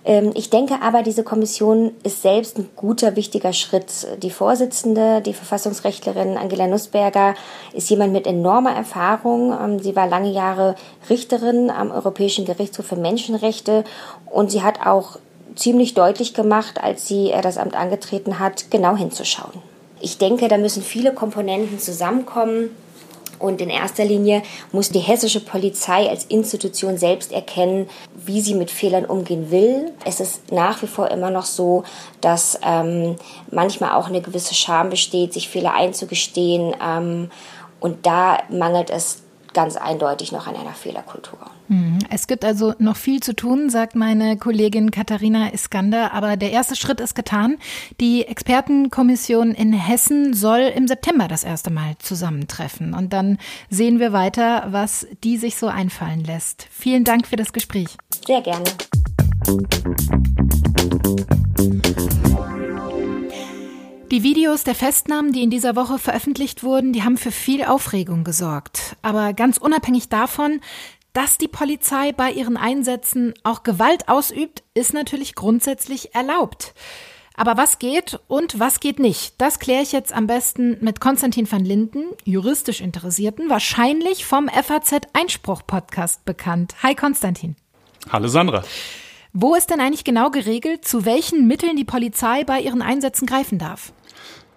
Ähm, 0.05 0.33
ich 0.35 0.51
denke 0.51 0.83
aber, 0.83 1.03
diese 1.03 1.25
Kommission 1.25 1.93
ist 2.03 2.21
selbst 2.21 2.59
ein 2.59 2.69
guter, 2.77 3.17
wichtiger 3.17 3.55
Schritt. 3.55 4.07
Die 4.23 4.31
Vorsitzende, 4.31 5.23
die 5.23 5.33
Verfassungsrechtlerin 5.33 6.37
Angela 6.37 6.67
Nussberger, 6.67 7.35
ist 7.73 7.89
jemand 7.89 8.13
mit 8.13 8.27
enormer 8.27 8.73
Erfahrung. 8.73 9.57
Ähm, 9.59 9.79
sie 9.81 9.97
war 9.97 10.07
lange 10.07 10.31
Jahre 10.31 10.75
Richterin 11.09 11.71
am 11.71 11.91
Europäischen 11.91 12.45
Gerichtshof 12.45 12.85
für 12.85 12.97
Menschenrechte 12.97 13.85
und 14.27 14.51
sie 14.51 14.63
hat 14.63 14.87
auch 14.87 15.19
ziemlich 15.57 15.95
deutlich 15.95 16.35
gemacht, 16.35 16.83
als 16.83 17.09
sie 17.09 17.31
äh, 17.31 17.41
das 17.41 17.57
Amt 17.57 17.75
angetreten 17.75 18.39
hat, 18.39 18.71
genau 18.71 18.95
hinzuschauen. 18.95 19.63
Ich 20.01 20.19
denke, 20.19 20.49
da 20.49 20.59
müssen 20.59 20.83
viele 20.83 21.15
Komponenten 21.15 21.79
zusammenkommen. 21.79 22.71
Und 23.39 23.61
in 23.61 23.71
erster 23.71 24.05
Linie 24.05 24.43
muss 24.73 24.91
die 24.91 24.99
hessische 24.99 25.41
Polizei 25.41 26.09
als 26.09 26.25
Institution 26.25 26.99
selbst 26.99 27.33
erkennen, 27.33 27.89
wie 28.15 28.41
sie 28.41 28.55
mit 28.55 28.71
Fehlern 28.71 29.05
umgehen 29.05 29.51
will. 29.51 29.93
Es 30.05 30.21
ist 30.21 30.53
nach 30.53 30.83
wie 30.83 30.87
vor 30.87 31.11
immer 31.11 31.31
noch 31.31 31.45
so, 31.45 31.85
dass 32.21 32.59
ähm, 32.63 33.17
manchmal 33.51 33.93
auch 33.93 34.09
eine 34.09 34.21
gewisse 34.21 34.55
Scham 34.55 34.91
besteht, 34.91 35.33
sich 35.33 35.49
Fehler 35.49 35.75
einzugestehen. 35.75 36.75
Ähm, 36.85 37.31
und 37.81 38.07
da 38.07 38.39
mangelt 38.49 38.91
es 38.91 39.23
ganz 39.53 39.77
eindeutig 39.77 40.33
noch 40.33 40.47
an 40.47 40.57
einer 40.57 40.75
Fehlerkultur. 40.75 41.39
Mhm. 41.69 41.99
Es 42.11 42.27
gibt 42.27 42.45
also 42.45 42.75
noch 42.79 42.97
viel 42.97 43.21
zu 43.21 43.35
tun, 43.35 43.71
sagt 43.71 43.95
meine 43.95 44.37
Kollegin 44.37 44.91
Katharina 44.91 45.53
Iskander, 45.53 46.13
aber 46.13 46.37
der 46.37 46.51
erste 46.51 46.77
Schritt 46.77 47.01
ist 47.01 47.15
getan. 47.15 47.59
Die 48.01 48.27
Expertenkommission 48.27 49.53
in 49.53 49.73
Hessen 49.73 50.35
soll 50.35 50.61
im 50.61 50.89
September 50.89 51.29
das 51.29 51.45
erste 51.45 51.71
Mal 51.71 51.97
zusammentreffen 51.99 52.95
und 52.95 53.13
dann 53.13 53.39
sehen 53.71 54.01
wir 54.01 54.13
weiter, 54.13 54.67
was 54.71 55.07
die 55.23 55.37
sich 55.37 55.57
so 55.57 55.69
einfallen 55.69 56.25
lässt. 56.25 56.67
Vielen 56.71 57.05
Dank 57.05 57.27
für 57.27 57.37
das 57.37 57.53
Gespräch. 57.53 57.97
Sehr 58.27 58.41
gerne. 58.41 58.65
Die 64.11 64.23
Videos 64.23 64.65
der 64.65 64.75
Festnahmen, 64.75 65.33
die 65.33 65.43
in 65.43 65.51
dieser 65.51 65.77
Woche 65.77 65.99
veröffentlicht 65.99 66.63
wurden, 66.63 66.95
die 66.95 67.03
haben 67.03 67.19
für 67.19 67.31
viel 67.31 67.63
Aufregung 67.65 68.25
gesorgt. 68.25 68.97
Aber 69.03 69.35
ganz 69.35 69.59
unabhängig 69.59 70.09
davon, 70.09 70.61
dass 71.13 71.39
die 71.39 71.49
Polizei 71.49 72.13
bei 72.13 72.31
ihren 72.31 72.57
Einsätzen 72.57 73.35
auch 73.43 73.63
Gewalt 73.63 74.09
ausübt, 74.09 74.63
ist 74.75 74.95
natürlich 74.95 75.35
grundsätzlich 75.35 76.15
erlaubt. 76.15 76.75
Aber 77.35 77.57
was 77.57 77.79
geht 77.79 78.19
und 78.27 78.59
was 78.59 78.81
geht 78.81 78.99
nicht, 78.99 79.41
das 79.41 79.61
kläre 79.61 79.83
ich 79.83 79.93
jetzt 79.93 80.13
am 80.13 80.27
besten 80.27 80.77
mit 80.81 81.01
Konstantin 81.01 81.51
van 81.51 81.65
Linden, 81.65 82.07
juristisch 82.25 82.81
Interessierten, 82.81 83.49
wahrscheinlich 83.49 84.25
vom 84.25 84.49
FAZ 84.49 85.03
Einspruch 85.13 85.63
Podcast 85.65 86.25
bekannt. 86.25 86.75
Hi 86.83 86.97
Konstantin. 86.97 87.55
Hallo 88.11 88.27
Sandra. 88.27 88.65
Wo 89.33 89.55
ist 89.55 89.71
denn 89.71 89.81
eigentlich 89.81 90.03
genau 90.03 90.31
geregelt, 90.31 90.85
zu 90.85 91.05
welchen 91.05 91.47
Mitteln 91.47 91.77
die 91.77 91.85
Polizei 91.85 92.43
bei 92.43 92.61
ihren 92.61 92.83
Einsätzen 92.83 93.27
greifen 93.27 93.59
darf? 93.59 93.93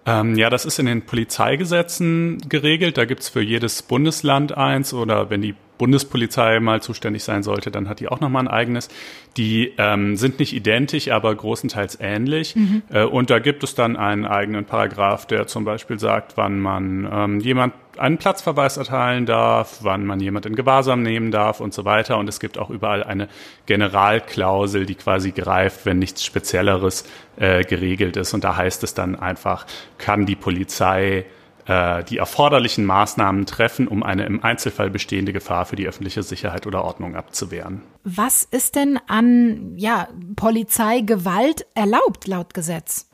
Ähm, 0.04 0.34
ja, 0.36 0.50
das 0.50 0.64
ist 0.64 0.80
in 0.80 0.86
den 0.86 1.02
Polizeigesetzen 1.06 2.38
geregelt. 2.48 2.98
Da 2.98 3.04
gibt's 3.04 3.28
für 3.28 3.42
jedes 3.42 3.82
Bundesland 3.82 4.56
eins 4.56 4.92
oder 4.92 5.30
wenn 5.30 5.42
die 5.42 5.54
Bundespolizei 5.82 6.60
mal 6.60 6.80
zuständig 6.80 7.24
sein 7.24 7.42
sollte, 7.42 7.72
dann 7.72 7.88
hat 7.88 7.98
die 7.98 8.06
auch 8.06 8.20
nochmal 8.20 8.44
ein 8.44 8.48
eigenes. 8.48 8.88
Die 9.36 9.72
ähm, 9.78 10.16
sind 10.16 10.38
nicht 10.38 10.52
identisch, 10.52 11.10
aber 11.10 11.34
großenteils 11.34 11.98
ähnlich. 12.00 12.54
Mhm. 12.54 12.82
Äh, 12.88 13.02
und 13.02 13.30
da 13.30 13.40
gibt 13.40 13.64
es 13.64 13.74
dann 13.74 13.96
einen 13.96 14.24
eigenen 14.24 14.64
Paragraph, 14.64 15.26
der 15.26 15.48
zum 15.48 15.64
Beispiel 15.64 15.98
sagt, 15.98 16.36
wann 16.36 16.60
man 16.60 17.08
ähm, 17.12 17.40
jemand 17.40 17.74
einen 17.98 18.16
Platzverweis 18.16 18.76
erteilen 18.76 19.26
darf, 19.26 19.78
wann 19.80 20.06
man 20.06 20.20
jemand 20.20 20.46
in 20.46 20.54
Gewahrsam 20.54 21.02
nehmen 21.02 21.32
darf 21.32 21.58
und 21.58 21.74
so 21.74 21.84
weiter. 21.84 22.16
Und 22.16 22.28
es 22.28 22.38
gibt 22.38 22.58
auch 22.58 22.70
überall 22.70 23.02
eine 23.02 23.28
Generalklausel, 23.66 24.86
die 24.86 24.94
quasi 24.94 25.32
greift, 25.32 25.84
wenn 25.84 25.98
nichts 25.98 26.24
Spezielleres 26.24 27.10
äh, 27.38 27.64
geregelt 27.64 28.16
ist. 28.16 28.34
Und 28.34 28.44
da 28.44 28.56
heißt 28.56 28.84
es 28.84 28.94
dann 28.94 29.16
einfach, 29.16 29.66
kann 29.98 30.26
die 30.26 30.36
Polizei 30.36 31.24
äh, 31.66 32.02
die 32.04 32.18
erforderlichen 32.18 32.84
Maßnahmen 32.84 33.46
treffen, 33.46 33.88
um 33.88 34.02
eine 34.02 34.26
im 34.26 34.42
Einzelfall 34.42 34.90
bestehende 34.90 35.32
Gefahr 35.32 35.66
für 35.66 35.76
die 35.76 35.86
öffentliche 35.86 36.22
Sicherheit 36.22 36.66
oder 36.66 36.84
Ordnung 36.84 37.14
abzuwehren. 37.14 37.82
Was 38.04 38.44
ist 38.44 38.74
denn 38.74 38.98
an 39.06 39.74
ja, 39.76 40.08
Polizeigewalt 40.36 41.66
erlaubt 41.74 42.26
laut 42.26 42.54
Gesetz? 42.54 43.08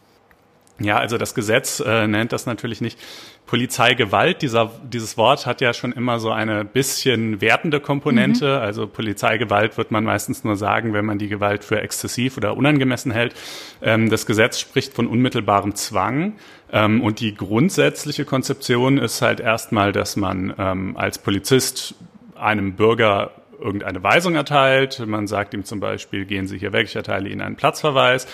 Ja, 0.81 0.97
also 0.99 1.19
das 1.19 1.35
Gesetz 1.35 1.81
äh, 1.81 2.07
nennt 2.07 2.33
das 2.33 2.47
natürlich 2.47 2.81
nicht 2.81 2.99
Polizeigewalt. 3.49 4.43
Dieser, 4.43 4.71
dieses 4.85 5.17
Wort 5.17 5.47
hat 5.47 5.61
ja 5.61 5.73
schon 5.73 5.93
immer 5.93 6.21
so 6.21 6.31
eine 6.31 6.65
bisschen 6.65 7.41
wertende 7.41 7.81
Komponente. 7.81 8.59
Mhm. 8.59 8.63
Also 8.63 8.87
Polizeigewalt 8.87 9.77
wird 9.79 9.91
man 9.91 10.05
meistens 10.05 10.45
nur 10.45 10.55
sagen, 10.57 10.93
wenn 10.93 11.07
man 11.07 11.19
die 11.19 11.29
Gewalt 11.29 11.65
für 11.65 11.81
exzessiv 11.81 12.37
oder 12.37 12.57
unangemessen 12.57 13.11
hält. 13.11 13.35
Ähm, 13.83 14.11
das 14.11 14.27
Gesetz 14.27 14.61
spricht 14.61 14.93
von 14.95 15.07
unmittelbarem 15.07 15.75
Zwang. 15.75 16.35
Ähm, 16.71 17.01
und 17.01 17.21
die 17.21 17.35
grundsätzliche 17.35 18.27
Konzeption 18.27 18.99
ist 18.99 19.23
halt 19.23 19.41
erstmal, 19.41 19.93
dass 19.93 20.17
man 20.17 20.55
ähm, 20.59 20.97
als 20.99 21.19
Polizist 21.19 21.95
einem 22.37 22.75
Bürger 22.75 23.33
irgendeine 23.59 24.03
Weisung 24.03 24.35
erteilt. 24.35 25.03
Man 25.07 25.27
sagt 25.27 25.55
ihm 25.55 25.65
zum 25.65 25.81
Beispiel, 25.81 26.27
gehen 26.27 26.47
Sie 26.47 26.59
hier 26.59 26.73
weg, 26.73 26.87
ich 26.87 26.97
erteile 26.97 27.29
Ihnen 27.29 27.41
einen 27.41 27.57
Platzverweis. 27.57 28.27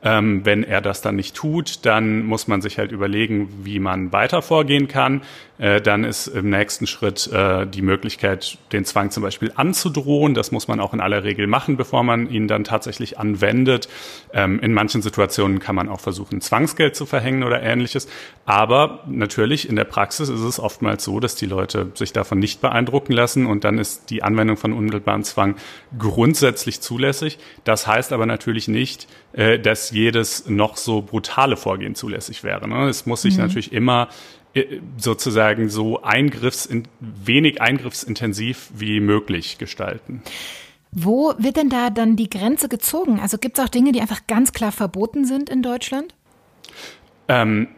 Ähm, 0.00 0.44
wenn 0.44 0.62
er 0.62 0.80
das 0.80 1.00
dann 1.02 1.16
nicht 1.16 1.34
tut, 1.34 1.84
dann 1.84 2.24
muss 2.24 2.46
man 2.46 2.62
sich 2.62 2.78
halt 2.78 2.92
überlegen, 2.92 3.48
wie 3.64 3.80
man 3.80 4.12
weiter 4.12 4.42
vorgehen 4.42 4.86
kann. 4.86 5.22
Äh, 5.58 5.80
dann 5.80 6.04
ist 6.04 6.28
im 6.28 6.50
nächsten 6.50 6.86
Schritt 6.86 7.28
äh, 7.32 7.66
die 7.66 7.82
Möglichkeit, 7.82 8.58
den 8.70 8.84
Zwang 8.84 9.10
zum 9.10 9.24
Beispiel 9.24 9.52
anzudrohen. 9.56 10.34
Das 10.34 10.52
muss 10.52 10.68
man 10.68 10.78
auch 10.78 10.94
in 10.94 11.00
aller 11.00 11.24
Regel 11.24 11.48
machen, 11.48 11.76
bevor 11.76 12.04
man 12.04 12.30
ihn 12.30 12.46
dann 12.46 12.62
tatsächlich 12.62 13.18
anwendet. 13.18 13.88
Ähm, 14.32 14.60
in 14.60 14.72
manchen 14.72 15.02
Situationen 15.02 15.58
kann 15.58 15.74
man 15.74 15.88
auch 15.88 15.98
versuchen, 15.98 16.40
Zwangsgeld 16.40 16.94
zu 16.94 17.04
verhängen 17.04 17.42
oder 17.42 17.60
ähnliches. 17.60 18.08
Aber 18.46 19.02
natürlich 19.08 19.68
in 19.68 19.74
der 19.74 19.84
Praxis 19.84 20.28
ist 20.28 20.40
es 20.42 20.60
oftmals 20.60 21.02
so, 21.02 21.18
dass 21.18 21.34
die 21.34 21.46
Leute 21.46 21.90
sich 21.94 22.12
davon 22.12 22.38
nicht 22.38 22.60
beeindrucken 22.60 23.12
lassen 23.12 23.46
und 23.46 23.64
dann 23.64 23.78
ist 23.78 24.10
die 24.10 24.22
Anwendung 24.22 24.56
von 24.56 24.72
unmittelbarem 24.72 25.24
Zwang 25.24 25.56
grundsätzlich 25.98 26.80
zulässig. 26.80 27.38
Das 27.64 27.88
heißt 27.88 28.12
aber 28.12 28.26
natürlich 28.26 28.68
nicht, 28.68 29.08
äh, 29.38 29.60
dass 29.60 29.92
jedes 29.92 30.48
noch 30.48 30.76
so 30.76 31.00
brutale 31.00 31.56
Vorgehen 31.56 31.94
zulässig 31.94 32.42
wäre. 32.42 32.66
Ne? 32.66 32.88
Es 32.88 33.06
muss 33.06 33.22
sich 33.22 33.36
mhm. 33.36 33.42
natürlich 33.42 33.72
immer 33.72 34.08
äh, 34.52 34.80
sozusagen 34.96 35.68
so 35.68 36.02
eingriffsin 36.02 36.88
wenig 36.98 37.62
eingriffsintensiv 37.62 38.70
wie 38.74 38.98
möglich 38.98 39.56
gestalten. 39.58 40.22
Wo 40.90 41.34
wird 41.38 41.56
denn 41.56 41.68
da 41.68 41.90
dann 41.90 42.16
die 42.16 42.28
Grenze 42.28 42.68
gezogen? 42.68 43.20
Also 43.20 43.38
gibt 43.38 43.60
es 43.60 43.64
auch 43.64 43.68
Dinge, 43.68 43.92
die 43.92 44.00
einfach 44.00 44.26
ganz 44.26 44.52
klar 44.52 44.72
verboten 44.72 45.24
sind 45.24 45.50
in 45.50 45.62
Deutschland? 45.62 46.16
Ähm, 47.28 47.68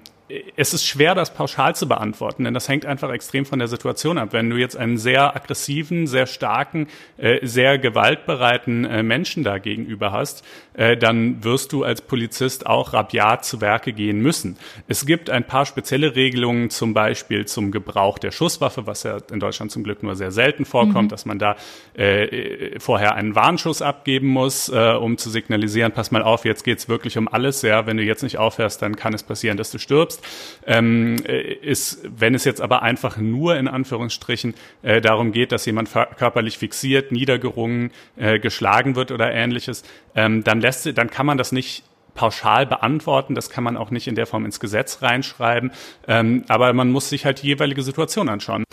es 0.57 0.75
ist 0.75 0.87
schwer, 0.87 1.15
das 1.15 1.35
pauschal 1.35 1.75
zu 1.75 1.89
beantworten, 1.89 2.45
denn 2.45 2.55
das 2.55 2.69
hängt 2.69 2.87
einfach 2.87 3.11
extrem 3.11 3.45
von 3.45 3.59
der 3.59 3.69
Situation 3.69 4.19
ab. 4.19 4.33
Wenn 4.33 4.51
du 4.51 4.57
jetzt 4.57 4.77
einen 4.77 4.99
sehr 4.99 5.35
aggressiven, 5.35 6.07
sehr 6.07 6.27
starken, 6.27 6.89
äh, 7.17 7.45
sehr 7.47 7.79
gewaltbereiten 7.79 8.85
äh, 8.85 9.03
Menschen 9.03 9.45
da 9.45 9.59
gegenüber 9.59 10.13
hast, 10.13 10.45
äh, 10.75 10.97
dann 10.97 11.43
wirst 11.45 11.73
du 11.73 11.85
als 11.85 12.03
Polizist 12.03 12.67
auch 12.67 12.93
rabiat 12.93 13.45
zu 13.45 13.61
Werke 13.61 13.93
gehen 13.93 14.21
müssen. 14.21 14.57
Es 14.89 15.07
gibt 15.07 15.31
ein 15.31 15.45
paar 15.45 15.67
spezielle 15.67 16.15
Regelungen, 16.15 16.71
zum 16.71 16.95
Beispiel 16.95 17.47
zum 17.47 17.71
Gebrauch 17.71 18.19
der 18.19 18.31
Schusswaffe, 18.31 18.87
was 18.87 19.03
ja 19.03 19.19
in 19.33 19.41
Deutschland 19.41 19.71
zum 19.73 19.85
Glück 19.85 20.03
nur 20.03 20.17
sehr 20.17 20.31
selten 20.31 20.65
vorkommt, 20.65 21.05
mhm. 21.05 21.09
dass 21.09 21.27
man 21.27 21.39
da 21.39 21.57
äh, 21.95 22.79
vorher 22.79 23.15
einen 23.15 23.35
Warnschuss 23.35 23.83
abgeben 23.83 24.29
muss, 24.29 24.69
äh, 24.69 24.95
um 24.95 25.19
zu 25.19 25.31
signalisieren, 25.31 25.93
pass 25.93 26.11
mal 26.11 26.23
auf, 26.23 26.45
jetzt 26.45 26.65
geht's 26.65 26.89
wirklich 26.89 27.19
um 27.19 27.29
alles. 27.29 27.63
Ja, 27.63 27.87
wenn 27.87 27.97
du 27.97 28.03
jetzt 28.03 28.23
nicht 28.23 28.39
aufhörst, 28.39 28.83
dann 28.83 28.97
kann 28.97 29.15
es 29.15 29.23
passieren, 29.23 29.57
dass 29.57 29.71
du 29.71 29.79
stirbst. 29.79 30.20
Ähm, 30.67 31.17
äh, 31.27 31.41
ist, 31.41 32.01
wenn 32.05 32.35
es 32.35 32.45
jetzt 32.45 32.61
aber 32.61 32.83
einfach 32.83 33.17
nur 33.17 33.57
in 33.57 33.69
Anführungsstrichen 33.69 34.55
äh, 34.83 35.01
darum 35.01 35.33
geht, 35.33 35.53
dass 35.53 35.67
jemand 35.67 35.91
körperlich 35.93 36.59
fixiert, 36.59 37.13
niedergerungen, 37.13 37.91
äh, 38.17 38.39
geschlagen 38.39 38.97
wird 38.97 39.11
oder 39.11 39.33
ähnliches, 39.33 39.83
ähm, 40.15 40.45
dann 40.45 40.61
lässt, 40.61 40.97
dann 40.97 41.11
kann 41.11 41.27
man 41.27 41.39
das 41.39 41.53
nicht 41.53 41.85
pauschal 42.21 42.67
beantworten. 42.67 43.35
Das 43.35 43.49
kann 43.49 43.65
man 43.65 43.79
auch 43.79 43.91
nicht 43.91 44.07
in 44.07 44.15
der 44.15 44.27
Form 44.27 44.45
ins 44.45 44.61
Gesetz 44.61 45.01
reinschreiben. 45.01 45.71
Ähm, 46.07 46.45
aber 46.49 46.75
man 46.75 46.93
muss 46.93 47.09
sich 47.09 47.25
halt 47.25 47.43
die 47.43 47.47
jeweilige 47.47 47.83
Situation 47.83 48.29
anschauen. 48.29 48.65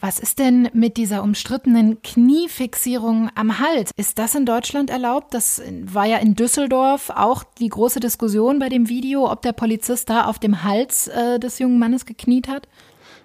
Was 0.00 0.18
ist 0.18 0.38
denn 0.38 0.70
mit 0.72 0.96
dieser 0.96 1.22
umstrittenen 1.22 2.00
Kniefixierung 2.00 3.28
am 3.34 3.58
Hals? 3.58 3.90
Ist 3.98 4.18
das 4.18 4.34
in 4.34 4.46
Deutschland 4.46 4.88
erlaubt? 4.88 5.34
Das 5.34 5.60
war 5.84 6.06
ja 6.06 6.16
in 6.16 6.34
Düsseldorf 6.34 7.10
auch 7.10 7.44
die 7.58 7.68
große 7.68 8.00
Diskussion 8.00 8.58
bei 8.58 8.70
dem 8.70 8.88
Video, 8.88 9.30
ob 9.30 9.42
der 9.42 9.52
Polizist 9.52 10.08
da 10.08 10.24
auf 10.24 10.38
dem 10.38 10.62
Hals 10.62 11.08
äh, 11.08 11.38
des 11.38 11.58
jungen 11.58 11.78
Mannes 11.78 12.06
gekniet 12.06 12.48
hat. 12.48 12.68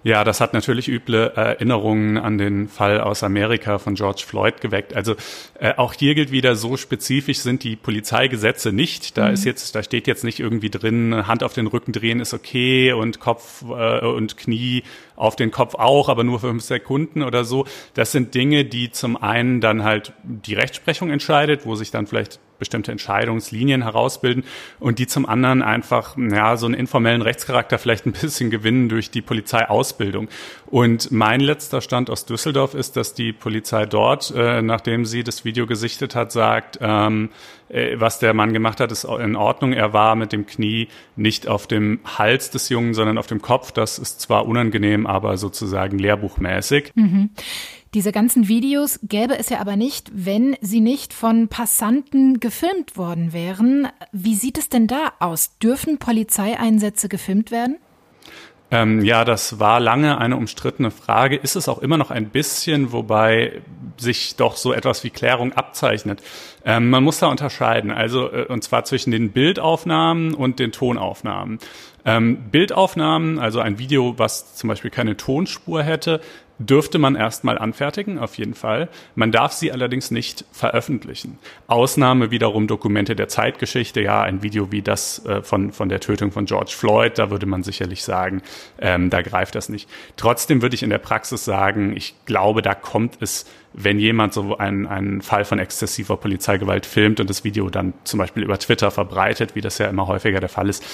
Ja, 0.02 0.24
das 0.24 0.40
hat 0.40 0.54
natürlich 0.54 0.88
üble 0.88 1.32
Erinnerungen 1.36 2.16
an 2.16 2.38
den 2.38 2.68
Fall 2.68 3.00
aus 3.00 3.22
Amerika 3.22 3.78
von 3.78 3.96
George 3.96 4.22
Floyd 4.26 4.62
geweckt. 4.62 4.96
Also 4.96 5.14
äh, 5.58 5.74
auch 5.76 5.92
hier 5.92 6.14
gilt 6.14 6.32
wieder, 6.32 6.56
so 6.56 6.78
spezifisch 6.78 7.40
sind 7.40 7.64
die 7.64 7.76
Polizeigesetze 7.76 8.72
nicht. 8.72 9.18
Da 9.18 9.28
mhm. 9.28 9.34
ist 9.34 9.44
jetzt, 9.44 9.74
da 9.74 9.82
steht 9.82 10.06
jetzt 10.06 10.24
nicht 10.24 10.40
irgendwie 10.40 10.70
drin, 10.70 11.26
Hand 11.26 11.42
auf 11.44 11.52
den 11.52 11.66
Rücken 11.66 11.92
drehen 11.92 12.20
ist 12.20 12.32
okay 12.32 12.92
und 12.92 13.20
Kopf 13.20 13.62
äh, 13.62 14.06
und 14.06 14.38
Knie 14.38 14.84
auf 15.16 15.36
den 15.36 15.50
Kopf 15.50 15.74
auch, 15.74 16.08
aber 16.08 16.24
nur 16.24 16.40
für 16.40 16.48
fünf 16.48 16.62
Sekunden 16.62 17.22
oder 17.22 17.44
so. 17.44 17.66
Das 17.92 18.10
sind 18.10 18.34
Dinge, 18.34 18.64
die 18.64 18.90
zum 18.90 19.18
einen 19.18 19.60
dann 19.60 19.84
halt 19.84 20.14
die 20.22 20.54
Rechtsprechung 20.54 21.10
entscheidet, 21.10 21.66
wo 21.66 21.74
sich 21.74 21.90
dann 21.90 22.06
vielleicht 22.06 22.40
bestimmte 22.60 22.92
Entscheidungslinien 22.92 23.82
herausbilden 23.82 24.44
und 24.78 25.00
die 25.00 25.08
zum 25.08 25.26
anderen 25.26 25.62
einfach 25.62 26.16
ja 26.16 26.56
so 26.56 26.66
einen 26.66 26.76
informellen 26.76 27.22
Rechtscharakter 27.22 27.78
vielleicht 27.78 28.06
ein 28.06 28.12
bisschen 28.12 28.50
gewinnen 28.50 28.88
durch 28.88 29.10
die 29.10 29.22
Polizeiausbildung. 29.22 30.28
Und 30.66 31.10
mein 31.10 31.40
letzter 31.40 31.80
Stand 31.80 32.08
aus 32.08 32.26
Düsseldorf 32.26 32.74
ist, 32.74 32.96
dass 32.96 33.14
die 33.14 33.32
Polizei 33.32 33.86
dort, 33.86 34.32
äh, 34.36 34.62
nachdem 34.62 35.04
sie 35.04 35.24
das 35.24 35.44
Video 35.44 35.66
gesichtet 35.66 36.14
hat, 36.14 36.30
sagt, 36.30 36.78
ähm, 36.80 37.30
äh, 37.68 37.98
was 37.98 38.18
der 38.18 38.34
Mann 38.34 38.52
gemacht 38.52 38.80
hat, 38.80 38.92
ist 38.92 39.04
in 39.04 39.36
Ordnung. 39.36 39.72
Er 39.72 39.92
war 39.92 40.16
mit 40.16 40.32
dem 40.32 40.46
Knie 40.46 40.88
nicht 41.16 41.48
auf 41.48 41.66
dem 41.66 42.00
Hals 42.04 42.50
des 42.50 42.68
Jungen, 42.68 42.94
sondern 42.94 43.18
auf 43.18 43.26
dem 43.26 43.42
Kopf. 43.42 43.72
Das 43.72 43.98
ist 43.98 44.20
zwar 44.20 44.46
unangenehm, 44.46 45.06
aber 45.06 45.36
sozusagen 45.36 45.98
lehrbuchmäßig. 45.98 46.92
Mhm. 46.94 47.30
Diese 47.92 48.12
ganzen 48.12 48.46
Videos 48.46 49.00
gäbe 49.02 49.36
es 49.36 49.48
ja 49.48 49.58
aber 49.60 49.74
nicht, 49.74 50.12
wenn 50.14 50.56
sie 50.60 50.80
nicht 50.80 51.12
von 51.12 51.48
Passanten 51.48 52.38
gefilmt 52.38 52.96
worden 52.96 53.32
wären. 53.32 53.88
Wie 54.12 54.36
sieht 54.36 54.58
es 54.58 54.68
denn 54.68 54.86
da 54.86 55.12
aus? 55.18 55.58
Dürfen 55.58 55.98
Polizeieinsätze 55.98 57.08
gefilmt 57.08 57.50
werden? 57.50 57.78
Ähm, 58.70 59.04
ja, 59.04 59.24
das 59.24 59.58
war 59.58 59.80
lange 59.80 60.18
eine 60.18 60.36
umstrittene 60.36 60.92
Frage. 60.92 61.34
Ist 61.34 61.56
es 61.56 61.68
auch 61.68 61.78
immer 61.78 61.96
noch 61.96 62.12
ein 62.12 62.28
bisschen, 62.28 62.92
wobei 62.92 63.60
sich 63.96 64.36
doch 64.36 64.56
so 64.56 64.72
etwas 64.72 65.02
wie 65.02 65.10
Klärung 65.10 65.52
abzeichnet. 65.52 66.22
Ähm, 66.64 66.90
man 66.90 67.02
muss 67.02 67.18
da 67.18 67.26
unterscheiden, 67.26 67.90
also 67.90 68.30
äh, 68.30 68.44
und 68.44 68.62
zwar 68.62 68.84
zwischen 68.84 69.10
den 69.10 69.32
Bildaufnahmen 69.32 70.34
und 70.34 70.60
den 70.60 70.70
Tonaufnahmen. 70.70 71.58
Ähm, 72.04 72.50
Bildaufnahmen, 72.52 73.40
also 73.40 73.58
ein 73.58 73.78
Video, 73.80 74.18
was 74.18 74.54
zum 74.54 74.68
Beispiel 74.68 74.90
keine 74.90 75.16
Tonspur 75.16 75.82
hätte, 75.82 76.20
dürfte 76.60 76.98
man 76.98 77.16
erstmal 77.16 77.58
anfertigen, 77.58 78.18
auf 78.18 78.36
jeden 78.36 78.54
Fall. 78.54 78.88
Man 79.14 79.32
darf 79.32 79.52
sie 79.52 79.72
allerdings 79.72 80.10
nicht 80.10 80.44
veröffentlichen. 80.52 81.38
Ausnahme 81.66 82.30
wiederum 82.30 82.66
Dokumente 82.66 83.16
der 83.16 83.28
Zeitgeschichte, 83.28 84.02
ja, 84.02 84.22
ein 84.22 84.42
Video 84.42 84.70
wie 84.70 84.82
das 84.82 85.24
äh, 85.24 85.42
von, 85.42 85.72
von 85.72 85.88
der 85.88 86.00
Tötung 86.00 86.32
von 86.32 86.44
George 86.44 86.72
Floyd, 86.76 87.18
da 87.18 87.30
würde 87.30 87.46
man 87.46 87.62
sicherlich 87.62 88.04
sagen, 88.04 88.42
ähm, 88.78 89.08
da 89.10 89.22
greift 89.22 89.54
das 89.54 89.70
nicht. 89.70 89.88
Trotzdem 90.16 90.60
würde 90.60 90.74
ich 90.74 90.82
in 90.82 90.90
der 90.90 90.98
Praxis 90.98 91.44
sagen, 91.44 91.96
ich 91.96 92.14
glaube, 92.26 92.60
da 92.62 92.74
kommt 92.74 93.16
es 93.20 93.46
wenn 93.72 93.98
jemand 93.98 94.34
so 94.34 94.56
einen, 94.58 94.86
einen 94.86 95.22
Fall 95.22 95.44
von 95.44 95.58
exzessiver 95.58 96.16
Polizeigewalt 96.16 96.86
filmt 96.86 97.20
und 97.20 97.30
das 97.30 97.44
Video 97.44 97.70
dann 97.70 97.94
zum 98.04 98.18
Beispiel 98.18 98.42
über 98.42 98.58
Twitter 98.58 98.90
verbreitet, 98.90 99.54
wie 99.54 99.60
das 99.60 99.78
ja 99.78 99.86
immer 99.86 100.06
häufiger 100.06 100.40
der 100.40 100.48
Fall 100.48 100.68
ist, 100.68 100.84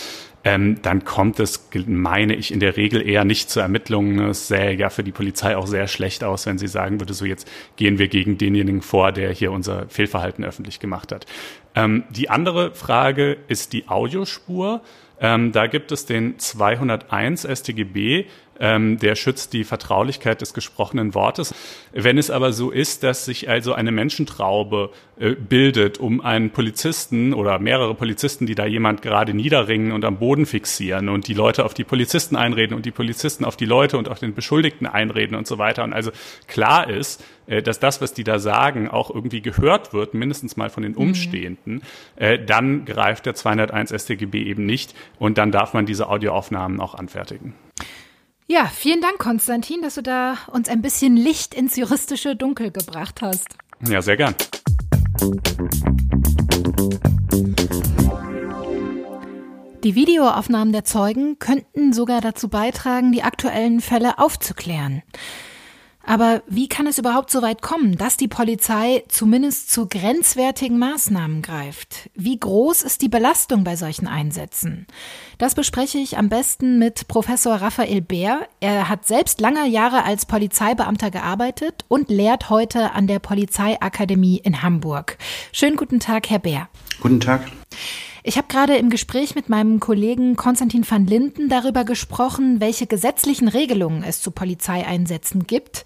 ähm, 0.47 0.81
dann 0.81 1.05
kommt 1.05 1.41
es, 1.41 1.69
meine 1.87 2.37
ich, 2.37 2.53
in 2.53 2.61
der 2.61 2.77
Regel 2.77 3.05
eher 3.05 3.25
nicht 3.25 3.51
zu 3.51 3.59
Ermittlungen. 3.59 4.21
Es 4.29 4.47
sähe 4.47 4.75
ja 4.75 4.91
für 4.91 5.03
die 5.03 5.11
Polizei 5.11 5.57
auch 5.57 5.67
sehr 5.67 5.89
schlecht 5.89 6.23
aus, 6.23 6.47
wenn 6.47 6.57
sie 6.57 6.69
sagen 6.69 7.01
würde, 7.01 7.15
so 7.15 7.25
jetzt 7.25 7.51
gehen 7.75 7.99
wir 7.99 8.07
gegen 8.07 8.39
denjenigen 8.39 8.81
vor, 8.81 9.11
der 9.11 9.33
hier 9.33 9.51
unser 9.51 9.89
Fehlverhalten 9.89 10.45
öffentlich 10.45 10.79
gemacht 10.79 11.11
hat. 11.11 11.27
Ähm, 11.75 12.05
die 12.11 12.31
andere 12.31 12.73
Frage 12.77 13.37
ist 13.49 13.73
die 13.73 13.89
Audiospur. 13.89 14.83
Ähm, 15.19 15.51
da 15.51 15.67
gibt 15.67 15.91
es 15.91 16.07
den 16.07 16.39
201 16.39 17.43
StGB, 17.43 18.27
ähm, 18.61 18.99
der 18.99 19.15
schützt 19.15 19.53
die 19.53 19.65
Vertraulichkeit 19.65 20.41
des 20.41 20.55
gesprochenen 20.55 21.15
Wortes. 21.15 21.55
Wenn 21.93 22.19
es 22.19 22.31
aber 22.31 22.53
so 22.53 22.71
ist, 22.71 23.03
dass 23.03 23.25
sich 23.25 23.49
also 23.49 23.73
eine 23.73 23.93
Menschentraube 23.93 24.91
äh, 25.19 25.31
bildet 25.31 25.99
um 25.99 26.21
einen 26.21 26.51
Polizisten 26.51 27.33
oder 27.33 27.59
mehrere 27.59 27.95
Polizisten, 27.95 28.47
die 28.47 28.55
da 28.55 28.67
jemand 28.67 29.03
gerade 29.03 29.35
niederringen 29.35 29.93
und 29.93 30.05
am 30.05 30.19
Boden 30.19 30.47
fixieren 30.47 31.09
und 31.09 31.29
die 31.29 31.35
Leute 31.35 31.65
auf 31.65 31.75
die 31.75 31.85
Polizisten 31.85 32.37
einreden 32.37 32.77
und 32.77 32.87
die 32.87 32.91
Polizisten 32.91 33.45
auf 33.45 33.57
die 33.57 33.65
Leute 33.65 33.99
und 33.99 34.09
auf 34.09 34.19
den 34.19 34.35
Beschuldigten 34.35 34.87
einreden 34.87 35.37
und 35.37 35.47
so 35.47 35.59
weiter 35.59 35.85
und 35.85 35.93
also 35.93 36.11
klar 36.49 36.89
ist, 36.91 37.25
äh, 37.47 37.63
dass 37.63 37.79
das, 37.79 38.01
was 38.01 38.13
die 38.13 38.25
da 38.25 38.39
sagen, 38.39 38.89
auch 38.89 39.11
irgendwie 39.15 39.41
gehört 39.41 39.93
wird, 39.93 40.15
mindestens 40.15 40.57
mal 40.57 40.71
von 40.71 40.83
den 40.83 40.93
mhm. 40.93 40.99
Umstehenden, 40.99 41.83
mhm. 42.19 42.47
dann 42.47 42.85
greift 42.85 43.27
der 43.27 43.35
201 43.35 43.91
StGB 43.91 44.43
eben 44.43 44.67
nicht 44.67 44.95
und 45.19 45.39
dann 45.39 45.51
darf 45.51 45.75
man 45.75 45.87
diese 45.87 46.09
Audioaufnahmen 46.09 46.81
auch 46.81 46.95
anfertigen. 46.95 47.55
Ja, 48.49 48.67
vielen 48.67 49.01
Dank, 49.01 49.19
Konstantin, 49.19 49.83
dass 49.83 49.97
du 49.97 50.03
da 50.03 50.37
uns 50.53 50.69
ein 50.69 50.81
bisschen 50.81 51.17
Licht 51.17 51.53
ins 51.53 51.75
juristische 51.75 52.37
Dunkel 52.37 52.71
gebracht 52.71 53.21
hast. 53.21 53.57
Ja, 53.89 54.01
sehr 54.01 54.17
gern. 54.17 54.37
Die 59.83 59.95
Videoaufnahmen 59.97 60.73
der 60.73 60.85
Zeugen 60.85 61.41
könnten 61.41 61.93
sogar 61.93 62.21
dazu 62.21 62.49
beitragen, 62.49 63.11
die 63.11 63.25
aktuellen 63.25 63.81
Fälle 63.81 64.21
aufzuklären. 64.21 65.03
Aber 66.07 66.43
wie 66.47 66.69
kann 66.69 66.87
es 66.87 66.99
überhaupt 66.99 67.33
so 67.33 67.43
weit 67.43 67.63
kommen, 67.63 67.99
dass 67.99 68.17
die 68.17 68.29
Polizei 68.29 69.03
zumindest 69.09 69.73
zu 69.73 69.89
grenzwertigen 69.89 70.79
Maßnahmen 70.79 71.43
greift? 71.43 72.09
Wie 72.15 72.39
groß 72.39 72.83
ist 72.83 73.03
die 73.03 73.09
Belastung 73.09 73.65
bei 73.65 73.75
solchen 73.75 74.07
Einsätzen? 74.07 74.87
Das 75.39 75.57
bespreche 75.57 75.99
ich 75.99 76.17
am 76.17 76.29
besten 76.29 76.79
mit 76.79 77.09
Professor 77.09 77.57
Raphael 77.57 78.01
Bär. 78.03 78.47
Er 78.61 78.89
hat 78.89 79.05
selbst 79.05 79.41
lange 79.41 79.67
Jahre 79.67 80.05
als 80.05 80.27
Polizeibeamter 80.27 81.11
gearbeitet 81.11 81.85
und 81.89 82.09
lehrt 82.09 82.51
heute 82.51 82.93
an 82.93 83.09
der 83.09 83.19
Polizeiakademie 83.19 84.39
in 84.39 84.63
Hamburg. 84.63 85.19
Schönen 85.51 85.77
guten 85.77 85.99
Tag, 85.99 86.31
Herr 86.31 86.39
Bär. 86.39 86.69
Guten 87.01 87.19
Tag. 87.19 87.51
Ich 88.29 88.37
habe 88.37 88.49
gerade 88.49 88.77
im 88.77 88.91
Gespräch 88.91 89.37
mit 89.37 89.49
meinem 89.49 89.79
Kollegen 89.79 90.35
Konstantin 90.35 90.85
van 90.91 91.07
Linden 91.07 91.49
darüber 91.49 91.85
gesprochen, 91.85 92.59
welche 92.59 92.89
gesetzlichen 92.89 93.47
Regelungen 93.47 94.03
es 94.03 94.21
zu 94.21 94.33
Polizeieinsätzen 94.33 95.47
gibt. 95.47 95.85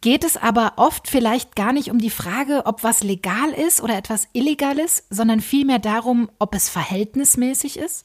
Geht 0.00 0.22
es 0.22 0.36
aber 0.36 0.74
oft 0.76 1.08
vielleicht 1.08 1.56
gar 1.56 1.72
nicht 1.72 1.90
um 1.90 1.98
die 1.98 2.10
Frage, 2.10 2.62
ob 2.64 2.84
was 2.84 3.02
legal 3.02 3.50
ist 3.50 3.80
oder 3.80 3.98
etwas 3.98 4.28
illegal 4.32 4.78
ist, 4.78 5.02
sondern 5.10 5.40
vielmehr 5.40 5.80
darum, 5.80 6.30
ob 6.38 6.54
es 6.54 6.68
verhältnismäßig 6.68 7.76
ist? 7.76 8.04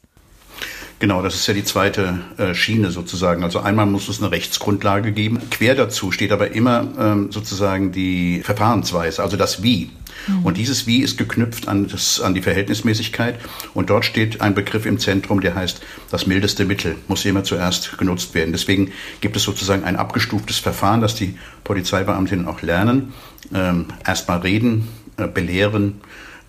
Genau, 0.97 1.21
das 1.21 1.35
ist 1.35 1.45
ja 1.45 1.53
die 1.53 1.63
zweite 1.63 2.21
äh, 2.37 2.55
Schiene 2.55 2.89
sozusagen. 2.89 3.43
Also 3.43 3.59
einmal 3.59 3.85
muss 3.85 4.07
es 4.07 4.19
eine 4.19 4.31
Rechtsgrundlage 4.31 5.11
geben. 5.11 5.39
Quer 5.51 5.75
dazu 5.75 6.11
steht 6.11 6.31
aber 6.31 6.55
immer 6.55 6.87
ähm, 6.97 7.31
sozusagen 7.31 7.91
die 7.91 8.41
Verfahrensweise, 8.41 9.21
also 9.21 9.37
das 9.37 9.61
Wie. 9.61 9.91
Mhm. 10.27 10.45
Und 10.45 10.57
dieses 10.57 10.87
Wie 10.87 11.01
ist 11.01 11.17
geknüpft 11.17 11.67
an, 11.67 11.87
das, 11.87 12.21
an 12.21 12.33
die 12.33 12.41
Verhältnismäßigkeit. 12.41 13.39
Und 13.73 13.89
dort 13.89 14.05
steht 14.05 14.41
ein 14.41 14.55
Begriff 14.55 14.85
im 14.85 14.99
Zentrum, 14.99 15.41
der 15.41 15.55
heißt, 15.55 15.81
das 16.11 16.27
mildeste 16.27 16.65
Mittel 16.65 16.95
muss 17.07 17.25
immer 17.25 17.43
zuerst 17.43 17.97
genutzt 17.97 18.33
werden. 18.35 18.51
Deswegen 18.51 18.91
gibt 19.21 19.35
es 19.35 19.43
sozusagen 19.43 19.83
ein 19.83 19.95
abgestuftes 19.95 20.59
Verfahren, 20.59 21.01
das 21.01 21.15
die 21.15 21.37
Polizeibeamtinnen 21.63 22.47
auch 22.47 22.61
lernen. 22.61 23.13
Ähm, 23.53 23.85
Erstmal 24.05 24.39
reden, 24.39 24.87
äh, 25.17 25.27
belehren, 25.27 26.01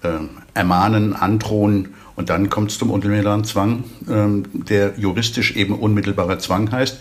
äh, 0.03 0.09
ermahnen, 0.55 1.15
androhen 1.15 1.95
Und 2.17 2.31
dann 2.31 2.49
kommt 2.49 2.71
es 2.71 2.79
zum 2.79 2.91
unmittelbaren 2.91 3.45
Zwang, 3.45 3.85
ähm, 4.09 4.45
der 4.53 4.95
juristisch 4.97 5.55
eben 5.55 5.75
unmittelbarer 5.75 6.39
Zwang 6.39 6.73
heißt 6.73 6.99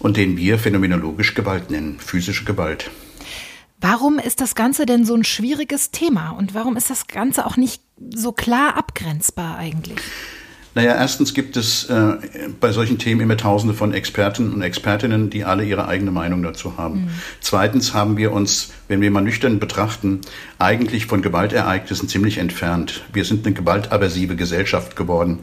und 0.00 0.16
den 0.16 0.36
wir 0.36 0.58
phänomenologisch 0.58 1.34
Gewalt 1.34 1.70
nennen, 1.70 1.96
physische 2.00 2.44
Gewalt. 2.44 2.90
Warum 3.80 4.18
ist 4.18 4.40
das 4.42 4.54
Ganze 4.54 4.84
denn 4.84 5.06
so 5.06 5.14
ein 5.14 5.24
schwieriges 5.24 5.90
Thema 5.90 6.30
und 6.30 6.54
warum 6.54 6.76
ist 6.76 6.90
das 6.90 7.06
Ganze 7.06 7.46
auch 7.46 7.56
nicht 7.56 7.82
so 8.14 8.32
klar 8.32 8.76
abgrenzbar 8.76 9.56
eigentlich? 9.56 10.00
Naja, 10.74 10.94
erstens 10.94 11.34
gibt 11.34 11.56
es 11.56 11.84
äh, 11.84 12.12
bei 12.60 12.70
solchen 12.70 12.98
Themen 12.98 13.20
immer 13.20 13.36
Tausende 13.36 13.74
von 13.74 13.92
Experten 13.92 14.52
und 14.52 14.62
Expertinnen, 14.62 15.28
die 15.28 15.44
alle 15.44 15.64
ihre 15.64 15.88
eigene 15.88 16.12
Meinung 16.12 16.42
dazu 16.42 16.76
haben. 16.76 17.02
Mhm. 17.02 17.10
Zweitens 17.40 17.92
haben 17.92 18.16
wir 18.16 18.32
uns, 18.32 18.70
wenn 18.86 19.00
wir 19.00 19.10
mal 19.10 19.22
nüchtern 19.22 19.58
betrachten, 19.58 20.20
eigentlich 20.60 21.06
von 21.06 21.22
Gewaltereignissen 21.22 22.08
ziemlich 22.08 22.38
entfernt. 22.38 23.02
Wir 23.12 23.24
sind 23.24 23.44
eine 23.44 23.54
gewaltaversive 23.54 24.36
Gesellschaft 24.36 24.94
geworden, 24.94 25.40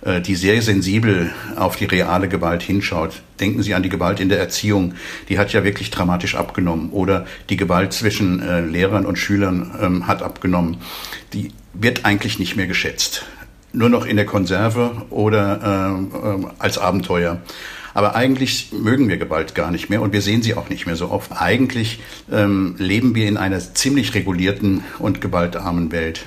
äh, 0.00 0.22
die 0.22 0.34
sehr 0.34 0.62
sensibel 0.62 1.30
auf 1.56 1.76
die 1.76 1.84
reale 1.84 2.28
Gewalt 2.28 2.62
hinschaut. 2.62 3.20
Denken 3.38 3.62
Sie 3.62 3.74
an 3.74 3.82
die 3.82 3.90
Gewalt 3.90 4.18
in 4.18 4.30
der 4.30 4.38
Erziehung, 4.38 4.94
die 5.28 5.38
hat 5.38 5.52
ja 5.52 5.62
wirklich 5.62 5.90
dramatisch 5.90 6.36
abgenommen. 6.36 6.90
Oder 6.90 7.26
die 7.50 7.58
Gewalt 7.58 7.92
zwischen 7.92 8.40
äh, 8.40 8.60
Lehrern 8.60 9.04
und 9.04 9.18
Schülern 9.18 9.72
ähm, 9.78 10.06
hat 10.06 10.22
abgenommen. 10.22 10.78
Die 11.34 11.52
wird 11.74 12.06
eigentlich 12.06 12.38
nicht 12.38 12.56
mehr 12.56 12.66
geschätzt 12.66 13.26
nur 13.72 13.88
noch 13.88 14.06
in 14.06 14.16
der 14.16 14.26
Konserve 14.26 15.02
oder 15.10 16.06
äh, 16.12 16.46
als 16.58 16.78
Abenteuer. 16.78 17.40
Aber 17.94 18.14
eigentlich 18.14 18.72
mögen 18.72 19.08
wir 19.08 19.16
Gewalt 19.16 19.54
gar 19.54 19.70
nicht 19.70 19.90
mehr 19.90 20.00
und 20.00 20.12
wir 20.12 20.22
sehen 20.22 20.42
sie 20.42 20.54
auch 20.54 20.68
nicht 20.68 20.86
mehr 20.86 20.96
so 20.96 21.10
oft. 21.10 21.32
Eigentlich 21.32 22.00
ähm, 22.30 22.76
leben 22.78 23.14
wir 23.14 23.28
in 23.28 23.36
einer 23.36 23.58
ziemlich 23.58 24.14
regulierten 24.14 24.84
und 24.98 25.20
gewaltarmen 25.20 25.90
Welt. 25.90 26.26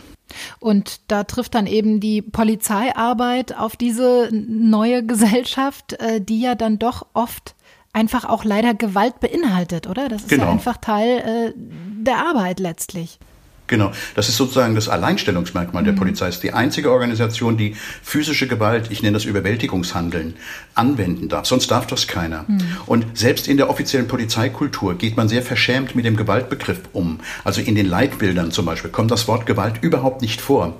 Und 0.60 1.02
da 1.08 1.24
trifft 1.24 1.56
dann 1.56 1.68
eben 1.68 2.00
die 2.00 2.22
Polizeiarbeit 2.22 3.56
auf 3.56 3.76
diese 3.76 4.30
neue 4.32 5.06
Gesellschaft, 5.06 5.94
äh, 5.94 6.22
die 6.22 6.42
ja 6.42 6.56
dann 6.56 6.80
doch 6.80 7.06
oft 7.14 7.56
einfach 7.94 8.26
auch 8.26 8.44
leider 8.44 8.74
Gewalt 8.74 9.20
beinhaltet, 9.20 9.88
oder? 9.88 10.10
Das 10.10 10.24
ist 10.24 10.30
genau. 10.30 10.46
ja 10.46 10.52
einfach 10.52 10.78
Teil 10.78 11.20
äh, 11.20 11.54
der 11.56 12.18
Arbeit 12.18 12.60
letztlich. 12.60 13.20
Genau, 13.68 13.92
das 14.16 14.28
ist 14.28 14.36
sozusagen 14.36 14.76
das 14.76 14.90
Alleinstellungsmerkmal 14.90 15.84
mhm. 15.84 15.88
der 15.88 15.94
Polizei. 15.94 16.28
Es 16.28 16.36
ist 16.36 16.44
die 16.44 16.52
einzige 16.52 16.92
Organisation, 16.92 17.56
die 17.56 17.76
physische 18.02 18.48
Gewalt, 18.48 18.92
ich 18.92 19.02
nenne 19.02 19.14
das 19.14 19.26
Überwältigungshandeln, 19.26 20.36
anwenden 20.76 21.30
darf. 21.30 21.46
Sonst 21.46 21.72
darf 21.72 21.88
das 21.88 22.08
keiner. 22.08 22.44
Mhm. 22.48 22.62
Und 22.86 23.18
selbst 23.18 23.48
in 23.48 23.56
der 23.56 23.70
offiziellen 23.70 24.08
Polizeikultur 24.08 24.98
geht 24.98 25.16
man 25.16 25.30
sehr 25.30 25.42
verschämt 25.42 25.96
mit 25.96 26.04
dem 26.04 26.18
Gewaltbegriff 26.18 26.82
um. 26.92 27.22
Also 27.46 27.62
in 27.62 27.76
den 27.76 27.88
Leitbildern 27.88 28.52
zum 28.52 28.66
Beispiel 28.66 28.92
kommt 28.92 29.12
das 29.12 29.28
Wort 29.30 29.46
Gewalt 29.46 29.82
überhaupt 29.82 30.22
nicht 30.22 30.42
vor. 30.42 30.76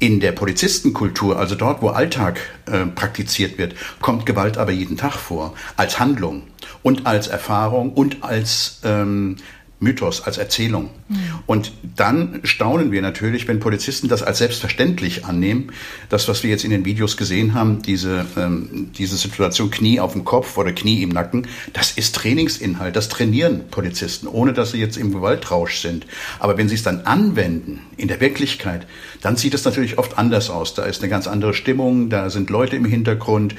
In 0.00 0.18
der 0.18 0.32
Polizistenkultur, 0.32 1.38
also 1.38 1.54
dort, 1.54 1.82
wo 1.82 1.90
Alltag 1.90 2.40
äh, 2.66 2.84
praktiziert 2.86 3.58
wird, 3.58 3.74
kommt 4.00 4.26
Gewalt 4.26 4.58
aber 4.58 4.72
jeden 4.72 4.96
Tag 4.96 5.14
vor. 5.14 5.54
Als 5.76 6.00
Handlung 6.00 6.42
und 6.82 7.06
als 7.06 7.28
Erfahrung 7.28 7.92
und 7.92 8.24
als 8.24 8.80
ähm, 8.84 9.36
Mythos, 9.84 10.22
als 10.22 10.38
Erzählung. 10.38 10.90
Mhm. 11.08 11.16
Und 11.46 11.72
dann 11.94 12.40
staunen 12.42 12.90
wir 12.90 13.02
natürlich, 13.02 13.46
wenn 13.46 13.60
Polizisten 13.60 14.08
das 14.08 14.24
als 14.24 14.38
selbstverständlich 14.38 15.24
annehmen. 15.24 15.70
Das, 16.08 16.26
was 16.26 16.42
wir 16.42 16.50
jetzt 16.50 16.64
in 16.64 16.70
den 16.70 16.84
Videos 16.84 17.16
gesehen 17.16 17.54
haben, 17.54 17.82
diese, 17.82 18.26
ähm, 18.36 18.90
diese 18.98 19.16
Situation 19.16 19.70
Knie 19.70 20.00
auf 20.00 20.12
dem 20.14 20.24
Kopf 20.24 20.56
oder 20.58 20.72
Knie 20.72 21.02
im 21.02 21.10
Nacken, 21.10 21.46
das 21.72 21.92
ist 21.92 22.16
Trainingsinhalt. 22.16 22.96
Das 22.96 23.08
trainieren 23.08 23.68
Polizisten, 23.70 24.26
ohne 24.26 24.52
dass 24.52 24.72
sie 24.72 24.78
jetzt 24.78 24.96
im 24.96 25.12
Gewaltrausch 25.12 25.78
sind. 25.78 26.06
Aber 26.40 26.58
wenn 26.58 26.68
sie 26.68 26.74
es 26.74 26.82
dann 26.82 27.02
anwenden, 27.02 27.80
in 27.96 28.08
der 28.08 28.20
Wirklichkeit, 28.20 28.86
dann 29.24 29.36
sieht 29.36 29.54
es 29.54 29.64
natürlich 29.64 29.96
oft 29.96 30.18
anders 30.18 30.50
aus. 30.50 30.74
Da 30.74 30.84
ist 30.84 31.00
eine 31.00 31.08
ganz 31.08 31.26
andere 31.26 31.54
Stimmung, 31.54 32.10
da 32.10 32.28
sind 32.28 32.50
Leute 32.50 32.76
im 32.76 32.84
Hintergrund, 32.84 33.54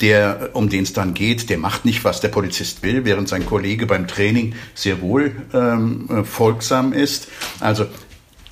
der, 0.00 0.50
um 0.54 0.70
den 0.70 0.84
es 0.84 0.94
dann 0.94 1.12
geht, 1.12 1.50
der 1.50 1.58
macht 1.58 1.84
nicht, 1.84 2.04
was 2.04 2.22
der 2.22 2.28
Polizist 2.28 2.82
will, 2.82 3.04
während 3.04 3.28
sein 3.28 3.44
Kollege 3.44 3.84
beim 3.84 4.08
Training 4.08 4.54
sehr 4.74 5.02
wohl 5.02 5.32
ähm, 5.52 6.08
äh, 6.08 6.24
folgsam 6.24 6.94
ist. 6.94 7.28
Also 7.60 7.84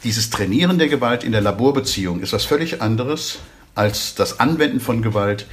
dieses 0.04 0.28
Trainieren 0.28 0.78
der 0.78 0.88
Gewalt 0.88 1.24
in 1.24 1.33
der 1.33 1.40
Laborbeziehung 1.40 2.20
ist 2.20 2.35
was 2.35 2.44
völlig 2.44 2.83
anderes 2.83 3.38
als 3.74 4.14
das 4.14 4.38
Anwenden 4.38 4.81
von 4.81 5.00
Gewalt 5.00 5.46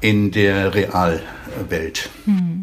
in 0.00 0.30
der 0.30 0.74
Realwelt. 0.74 2.08
Hm. 2.24 2.53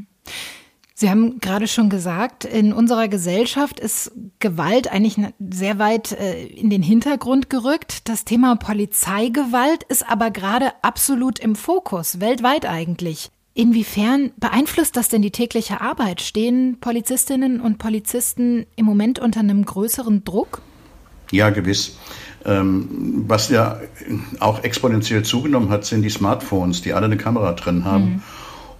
Sie 1.01 1.09
haben 1.09 1.39
gerade 1.39 1.67
schon 1.67 1.89
gesagt, 1.89 2.45
in 2.45 2.73
unserer 2.73 3.07
Gesellschaft 3.07 3.79
ist 3.79 4.11
Gewalt 4.37 4.91
eigentlich 4.91 5.15
sehr 5.39 5.79
weit 5.79 6.11
äh, 6.11 6.45
in 6.45 6.69
den 6.69 6.83
Hintergrund 6.83 7.49
gerückt. 7.49 8.07
Das 8.07 8.23
Thema 8.23 8.55
Polizeigewalt 8.55 9.83
ist 9.89 10.07
aber 10.07 10.29
gerade 10.29 10.71
absolut 10.83 11.39
im 11.39 11.55
Fokus, 11.55 12.19
weltweit 12.19 12.67
eigentlich. 12.67 13.31
Inwiefern 13.55 14.29
beeinflusst 14.37 14.95
das 14.95 15.09
denn 15.09 15.23
die 15.23 15.31
tägliche 15.31 15.81
Arbeit? 15.81 16.21
Stehen 16.21 16.77
Polizistinnen 16.79 17.61
und 17.61 17.79
Polizisten 17.79 18.67
im 18.75 18.85
Moment 18.85 19.17
unter 19.17 19.39
einem 19.39 19.65
größeren 19.65 20.23
Druck? 20.23 20.61
Ja, 21.31 21.49
gewiss. 21.49 21.97
Ähm, 22.45 23.25
was 23.27 23.49
ja 23.49 23.81
auch 24.39 24.63
exponentiell 24.63 25.23
zugenommen 25.23 25.69
hat, 25.69 25.83
sind 25.83 26.03
die 26.03 26.11
Smartphones, 26.11 26.83
die 26.83 26.93
alle 26.93 27.07
eine 27.07 27.17
Kamera 27.17 27.53
drin 27.53 27.85
haben. 27.85 28.03
Mhm. 28.03 28.23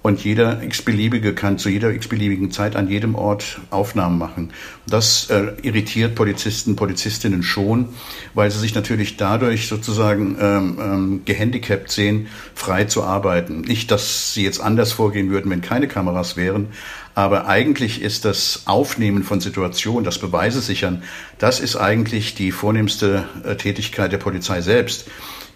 Und 0.03 0.23
jeder 0.23 0.63
x-beliebige 0.63 1.35
kann 1.35 1.59
zu 1.59 1.69
jeder 1.69 1.93
x-beliebigen 1.93 2.49
Zeit 2.49 2.75
an 2.75 2.89
jedem 2.89 3.13
Ort 3.13 3.59
Aufnahmen 3.69 4.17
machen. 4.17 4.51
Das 4.87 5.29
äh, 5.29 5.53
irritiert 5.61 6.15
Polizisten, 6.15 6.75
Polizistinnen 6.75 7.43
schon, 7.43 7.89
weil 8.33 8.49
sie 8.49 8.57
sich 8.57 8.73
natürlich 8.73 9.17
dadurch 9.17 9.67
sozusagen 9.67 10.37
ähm, 10.41 10.77
ähm, 10.81 11.21
gehandicapt 11.25 11.91
sehen, 11.91 12.27
frei 12.55 12.85
zu 12.85 13.03
arbeiten. 13.03 13.61
Nicht, 13.61 13.91
dass 13.91 14.33
sie 14.33 14.43
jetzt 14.43 14.59
anders 14.59 14.91
vorgehen 14.91 15.29
würden, 15.29 15.51
wenn 15.51 15.61
keine 15.61 15.87
Kameras 15.87 16.35
wären, 16.35 16.69
aber 17.13 17.47
eigentlich 17.47 18.01
ist 18.01 18.25
das 18.25 18.63
Aufnehmen 18.65 19.23
von 19.23 19.41
Situationen, 19.41 20.03
das 20.03 20.17
Beweise 20.17 20.61
sichern, 20.61 21.03
das 21.37 21.59
ist 21.59 21.75
eigentlich 21.75 22.35
die 22.35 22.51
vornehmste 22.51 23.25
äh, 23.43 23.55
Tätigkeit 23.55 24.11
der 24.11 24.17
Polizei 24.17 24.61
selbst. 24.61 25.05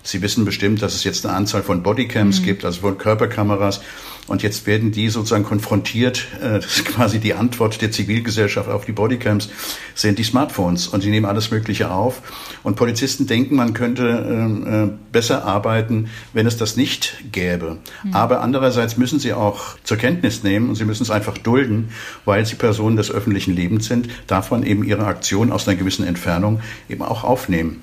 Sie 0.04 0.22
wissen 0.22 0.46
bestimmt, 0.46 0.84
dass 0.84 0.94
es 0.94 1.04
jetzt 1.04 1.26
eine 1.26 1.36
Anzahl 1.36 1.64
von 1.64 1.82
Bodycams 1.82 2.42
mhm. 2.42 2.46
gibt, 2.46 2.66
also 2.66 2.82
von 2.82 2.98
Körperkameras. 2.98 3.82
Und 4.28 4.42
jetzt 4.42 4.66
werden 4.66 4.92
die 4.92 5.10
sozusagen 5.10 5.44
konfrontiert, 5.44 6.28
äh, 6.42 6.60
das 6.60 6.78
ist 6.78 6.86
quasi 6.86 7.20
die 7.20 7.34
Antwort 7.34 7.82
der 7.82 7.92
Zivilgesellschaft 7.92 8.70
auf 8.70 8.86
die 8.86 8.92
Bodycams, 8.92 9.50
sind 9.94 10.20
die 10.20 10.24
Smartphones. 10.24 10.88
Und 10.88 11.04
die 11.04 11.10
nehmen 11.10 11.26
alles 11.26 11.52
Mögliche 11.52 11.92
auf. 11.92 12.22
Und 12.64 12.76
Polizisten 12.76 13.28
denken, 13.28 13.56
man 13.56 13.74
könnte 13.74 14.26
ähm, 14.28 14.68
äh, 14.68 15.12
besser 15.12 15.46
arbeiten, 15.46 16.10
wenn 16.34 16.48
es 16.48 16.58
das 16.58 16.76
nicht 16.76 17.24
gäbe. 17.32 17.78
Mhm. 18.04 18.14
Aber 18.14 18.42
andererseits 18.42 18.98
müssen 18.98 19.20
sie 19.20 19.34
auch 19.34 19.78
zur 19.84 19.98
Kenntnis 19.98 20.44
nehmen 20.44 20.70
und 20.70 20.76
sie 20.76 20.86
müssen 20.86 21.04
es 21.04 21.12
einfach 21.12 21.38
dulden, 21.38 21.90
weil 22.26 22.46
sie 22.46 22.56
Personen 22.56 22.98
des 22.98 23.12
öffentlichen 23.12 23.56
Lebens 23.56 23.86
sind, 23.86 24.10
darf 24.28 24.52
man 24.52 24.64
eben 24.64 24.84
ihre 24.84 25.06
Aktion 25.06 25.52
aus 25.52 25.68
einer 25.68 25.78
gewissen 25.78 26.06
Entfernung 26.06 26.62
eben 26.90 27.04
auch 27.04 27.24
aufnehmen. 27.24 27.82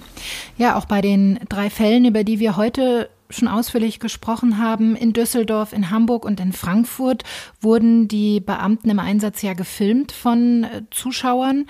Ja, 0.59 0.76
auch 0.76 0.85
bei 0.85 1.00
den 1.00 1.40
drei 1.48 1.70
Fällen, 1.70 2.05
über 2.05 2.24
die 2.24 2.38
wir 2.38 2.57
heute 2.57 3.09
schon 3.35 3.49
ausführlich 3.49 4.01
gesprochen 4.01 4.59
haben, 4.59 4.97
in 4.97 5.12
Düsseldorf, 5.12 5.73
in 5.73 5.90
Hamburg 5.90 6.25
und 6.25 6.40
in 6.40 6.53
Frankfurt 6.53 7.25
wurden 7.61 8.09
die 8.09 8.40
Beamten 8.40 8.90
im 8.90 8.99
Einsatz 8.99 9.42
ja 9.42 9.55
gefilmt 9.55 10.12
von 10.12 10.64
äh, 10.64 10.83
Zuschauern. 10.90 11.66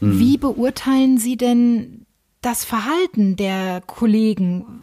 Mhm. 0.00 0.18
Wie 0.18 0.38
beurteilen 0.38 1.18
Sie 1.18 1.36
denn 1.36 2.06
das 2.40 2.64
Verhalten 2.64 3.36
der 3.36 3.80
Kollegen? 3.86 4.82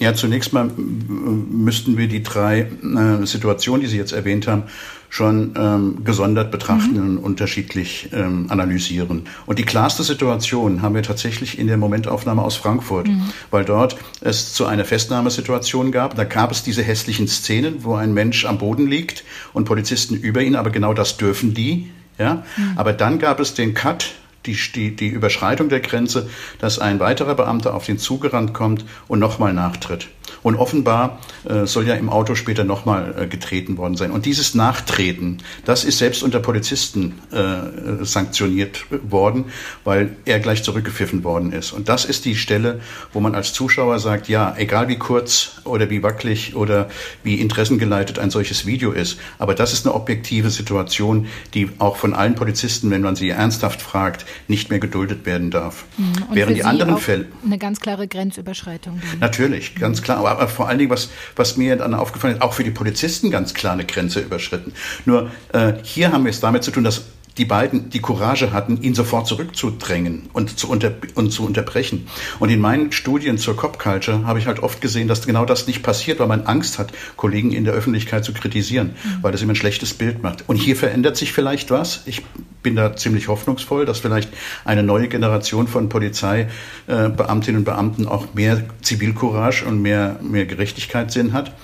Ja, 0.00 0.14
zunächst 0.14 0.54
mal 0.54 0.70
müssten 0.76 1.98
wir 1.98 2.08
die 2.08 2.22
drei 2.22 2.60
äh, 2.62 3.26
Situationen, 3.26 3.82
die 3.82 3.86
Sie 3.86 3.98
jetzt 3.98 4.12
erwähnt 4.12 4.46
haben, 4.46 4.62
schon 5.10 5.52
ähm, 5.58 6.04
gesondert 6.04 6.50
betrachten 6.50 6.94
mhm. 6.94 7.02
und 7.02 7.18
unterschiedlich 7.18 8.08
ähm, 8.14 8.46
analysieren. 8.48 9.26
Und 9.44 9.58
die 9.58 9.64
klarste 9.64 10.02
Situation 10.02 10.80
haben 10.80 10.94
wir 10.94 11.02
tatsächlich 11.02 11.58
in 11.58 11.66
der 11.66 11.76
Momentaufnahme 11.76 12.40
aus 12.40 12.56
Frankfurt, 12.56 13.08
mhm. 13.08 13.24
weil 13.50 13.66
dort 13.66 13.98
es 14.22 14.54
zu 14.54 14.64
einer 14.64 14.86
Festnahmesituation 14.86 15.92
gab. 15.92 16.14
Da 16.14 16.24
gab 16.24 16.50
es 16.50 16.62
diese 16.62 16.82
hässlichen 16.82 17.28
Szenen, 17.28 17.84
wo 17.84 17.94
ein 17.94 18.14
Mensch 18.14 18.46
am 18.46 18.56
Boden 18.56 18.86
liegt 18.86 19.22
und 19.52 19.66
Polizisten 19.66 20.14
über 20.14 20.40
ihn, 20.40 20.56
aber 20.56 20.70
genau 20.70 20.94
das 20.94 21.18
dürfen 21.18 21.52
die. 21.52 21.90
Ja? 22.18 22.42
Mhm. 22.56 22.72
Aber 22.76 22.94
dann 22.94 23.18
gab 23.18 23.38
es 23.38 23.52
den 23.52 23.74
Cut 23.74 24.14
die, 24.46 24.56
die, 24.74 24.96
die 24.96 25.08
Überschreitung 25.08 25.68
der 25.68 25.80
Grenze, 25.80 26.28
dass 26.58 26.78
ein 26.78 27.00
weiterer 27.00 27.34
Beamter 27.34 27.74
auf 27.74 27.86
den 27.86 27.98
zugerannt 27.98 28.54
kommt 28.54 28.84
und 29.08 29.18
nochmal 29.18 29.52
nachtritt. 29.52 30.08
Und 30.42 30.56
offenbar 30.56 31.18
äh, 31.48 31.66
soll 31.66 31.86
ja 31.86 31.94
im 31.94 32.08
Auto 32.08 32.34
später 32.34 32.64
nochmal 32.64 33.14
äh, 33.18 33.26
getreten 33.26 33.76
worden 33.76 33.96
sein. 33.96 34.10
Und 34.10 34.26
dieses 34.26 34.54
Nachtreten, 34.54 35.38
das 35.64 35.84
ist 35.84 35.98
selbst 35.98 36.22
unter 36.22 36.40
Polizisten 36.40 37.18
äh, 37.30 38.04
sanktioniert 38.04 38.86
worden, 39.08 39.46
weil 39.84 40.16
er 40.24 40.40
gleich 40.40 40.62
zurückgepfiffen 40.62 41.24
worden 41.24 41.52
ist. 41.52 41.72
Und 41.72 41.88
das 41.88 42.04
ist 42.04 42.24
die 42.24 42.36
Stelle, 42.36 42.80
wo 43.12 43.20
man 43.20 43.34
als 43.34 43.52
Zuschauer 43.52 43.98
sagt, 43.98 44.28
ja, 44.28 44.54
egal 44.56 44.88
wie 44.88 44.96
kurz 44.96 45.60
oder 45.64 45.90
wie 45.90 46.02
wackelig 46.02 46.56
oder 46.56 46.88
wie 47.22 47.36
interessengeleitet 47.36 48.18
ein 48.18 48.30
solches 48.30 48.66
Video 48.66 48.92
ist, 48.92 49.18
aber 49.38 49.54
das 49.54 49.72
ist 49.72 49.86
eine 49.86 49.94
objektive 49.94 50.50
Situation, 50.50 51.26
die 51.54 51.68
auch 51.78 51.96
von 51.96 52.14
allen 52.14 52.34
Polizisten, 52.34 52.90
wenn 52.90 53.02
man 53.02 53.16
sie 53.16 53.30
ernsthaft 53.30 53.82
fragt, 53.82 54.24
nicht 54.48 54.70
mehr 54.70 54.78
geduldet 54.78 55.26
werden 55.26 55.50
darf. 55.50 55.84
Mhm. 55.96 56.12
Während 56.32 56.56
die 56.56 56.64
anderen 56.64 56.98
Fälle. 56.98 57.26
Eine 57.44 57.58
ganz 57.58 57.80
klare 57.80 58.08
Grenzüberschreitung. 58.08 59.00
Dann. 59.10 59.20
Natürlich, 59.20 59.74
ganz 59.74 60.02
klar. 60.02 60.18
Aber, 60.18 60.29
aber 60.30 60.48
vor 60.48 60.68
allen 60.68 60.78
Dingen, 60.78 60.90
was, 60.90 61.10
was 61.36 61.56
mir 61.56 61.76
dann 61.76 61.94
aufgefallen 61.94 62.36
ist, 62.36 62.42
auch 62.42 62.54
für 62.54 62.64
die 62.64 62.70
Polizisten 62.70 63.30
ganz 63.30 63.54
klar 63.54 63.72
eine 63.72 63.84
Grenze 63.84 64.20
überschritten. 64.20 64.72
Nur 65.04 65.30
äh, 65.52 65.74
hier 65.82 66.12
haben 66.12 66.24
wir 66.24 66.30
es 66.30 66.40
damit 66.40 66.64
zu 66.64 66.70
tun, 66.70 66.84
dass 66.84 67.04
die 67.40 67.46
beiden 67.46 67.88
die 67.88 68.00
Courage 68.00 68.52
hatten, 68.52 68.82
ihn 68.82 68.94
sofort 68.94 69.26
zurückzudrängen 69.26 70.28
und 70.34 70.58
zu, 70.58 70.68
unter, 70.68 70.92
und 71.14 71.30
zu 71.30 71.46
unterbrechen. 71.46 72.06
Und 72.38 72.50
in 72.50 72.60
meinen 72.60 72.92
Studien 72.92 73.38
zur 73.38 73.56
Cop 73.56 73.78
Culture 73.78 74.26
habe 74.26 74.38
ich 74.38 74.46
halt 74.46 74.62
oft 74.62 74.82
gesehen, 74.82 75.08
dass 75.08 75.26
genau 75.26 75.46
das 75.46 75.66
nicht 75.66 75.82
passiert, 75.82 76.20
weil 76.20 76.26
man 76.26 76.42
Angst 76.42 76.78
hat, 76.78 76.92
Kollegen 77.16 77.50
in 77.52 77.64
der 77.64 77.72
Öffentlichkeit 77.72 78.26
zu 78.26 78.34
kritisieren, 78.34 78.88
mhm. 78.88 79.22
weil 79.22 79.32
das 79.32 79.40
immer 79.40 79.54
ein 79.54 79.56
schlechtes 79.56 79.94
Bild 79.94 80.22
macht. 80.22 80.50
Und 80.50 80.56
hier 80.56 80.76
verändert 80.76 81.16
sich 81.16 81.32
vielleicht 81.32 81.70
was. 81.70 82.02
Ich 82.04 82.22
bin 82.62 82.76
da 82.76 82.94
ziemlich 82.94 83.28
hoffnungsvoll, 83.28 83.86
dass 83.86 84.00
vielleicht 84.00 84.28
eine 84.66 84.82
neue 84.82 85.08
Generation 85.08 85.66
von 85.66 85.88
Polizeibeamtinnen 85.88 87.60
und 87.60 87.64
Beamten 87.64 88.06
auch 88.06 88.34
mehr 88.34 88.64
Zivilcourage 88.82 89.64
und 89.64 89.80
mehr, 89.80 90.20
mehr 90.20 90.44
Gerechtigkeitssinn 90.44 91.32
hat. 91.32 91.54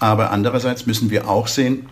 Aber 0.00 0.32
andererseits 0.32 0.84
müssen 0.86 1.10
wir 1.10 1.28
auch 1.28 1.46
sehen, 1.46 1.86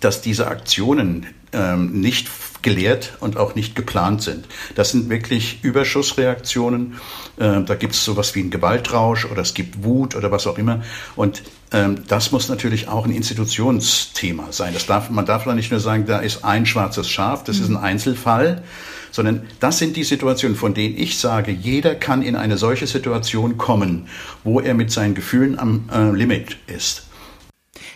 dass 0.00 0.22
diese 0.22 0.46
Aktionen 0.48 1.26
ähm, 1.52 2.00
nicht 2.00 2.28
gelehrt 2.64 3.12
und 3.20 3.36
auch 3.36 3.54
nicht 3.54 3.76
geplant 3.76 4.22
sind. 4.22 4.46
Das 4.74 4.90
sind 4.90 5.08
wirklich 5.08 5.62
Überschussreaktionen. 5.62 6.94
Äh, 7.36 7.62
da 7.62 7.76
gibt 7.76 7.94
es 7.94 8.04
sowas 8.04 8.34
wie 8.34 8.40
einen 8.40 8.50
Gewaltrausch 8.50 9.26
oder 9.26 9.42
es 9.42 9.54
gibt 9.54 9.84
Wut 9.84 10.16
oder 10.16 10.32
was 10.32 10.48
auch 10.48 10.58
immer. 10.58 10.82
Und 11.14 11.44
ähm, 11.70 12.02
das 12.08 12.32
muss 12.32 12.48
natürlich 12.48 12.88
auch 12.88 13.04
ein 13.04 13.12
Institutionsthema 13.12 14.48
sein. 14.50 14.74
Das 14.74 14.86
darf, 14.86 15.10
man 15.10 15.26
darf 15.26 15.44
da 15.44 15.54
nicht 15.54 15.70
nur 15.70 15.80
sagen, 15.80 16.06
da 16.06 16.18
ist 16.18 16.44
ein 16.44 16.66
schwarzes 16.66 17.08
Schaf, 17.08 17.44
das 17.44 17.58
ist 17.58 17.68
ein 17.68 17.76
Einzelfall, 17.76 18.64
sondern 19.12 19.42
das 19.60 19.78
sind 19.78 19.96
die 19.96 20.04
Situationen, 20.04 20.56
von 20.56 20.74
denen 20.74 20.98
ich 20.98 21.18
sage, 21.18 21.52
jeder 21.52 21.94
kann 21.94 22.22
in 22.22 22.34
eine 22.34 22.56
solche 22.58 22.86
Situation 22.86 23.58
kommen, 23.58 24.08
wo 24.42 24.58
er 24.58 24.74
mit 24.74 24.90
seinen 24.90 25.14
Gefühlen 25.14 25.58
am 25.58 25.88
äh, 25.92 26.10
Limit 26.10 26.56
ist. 26.66 27.04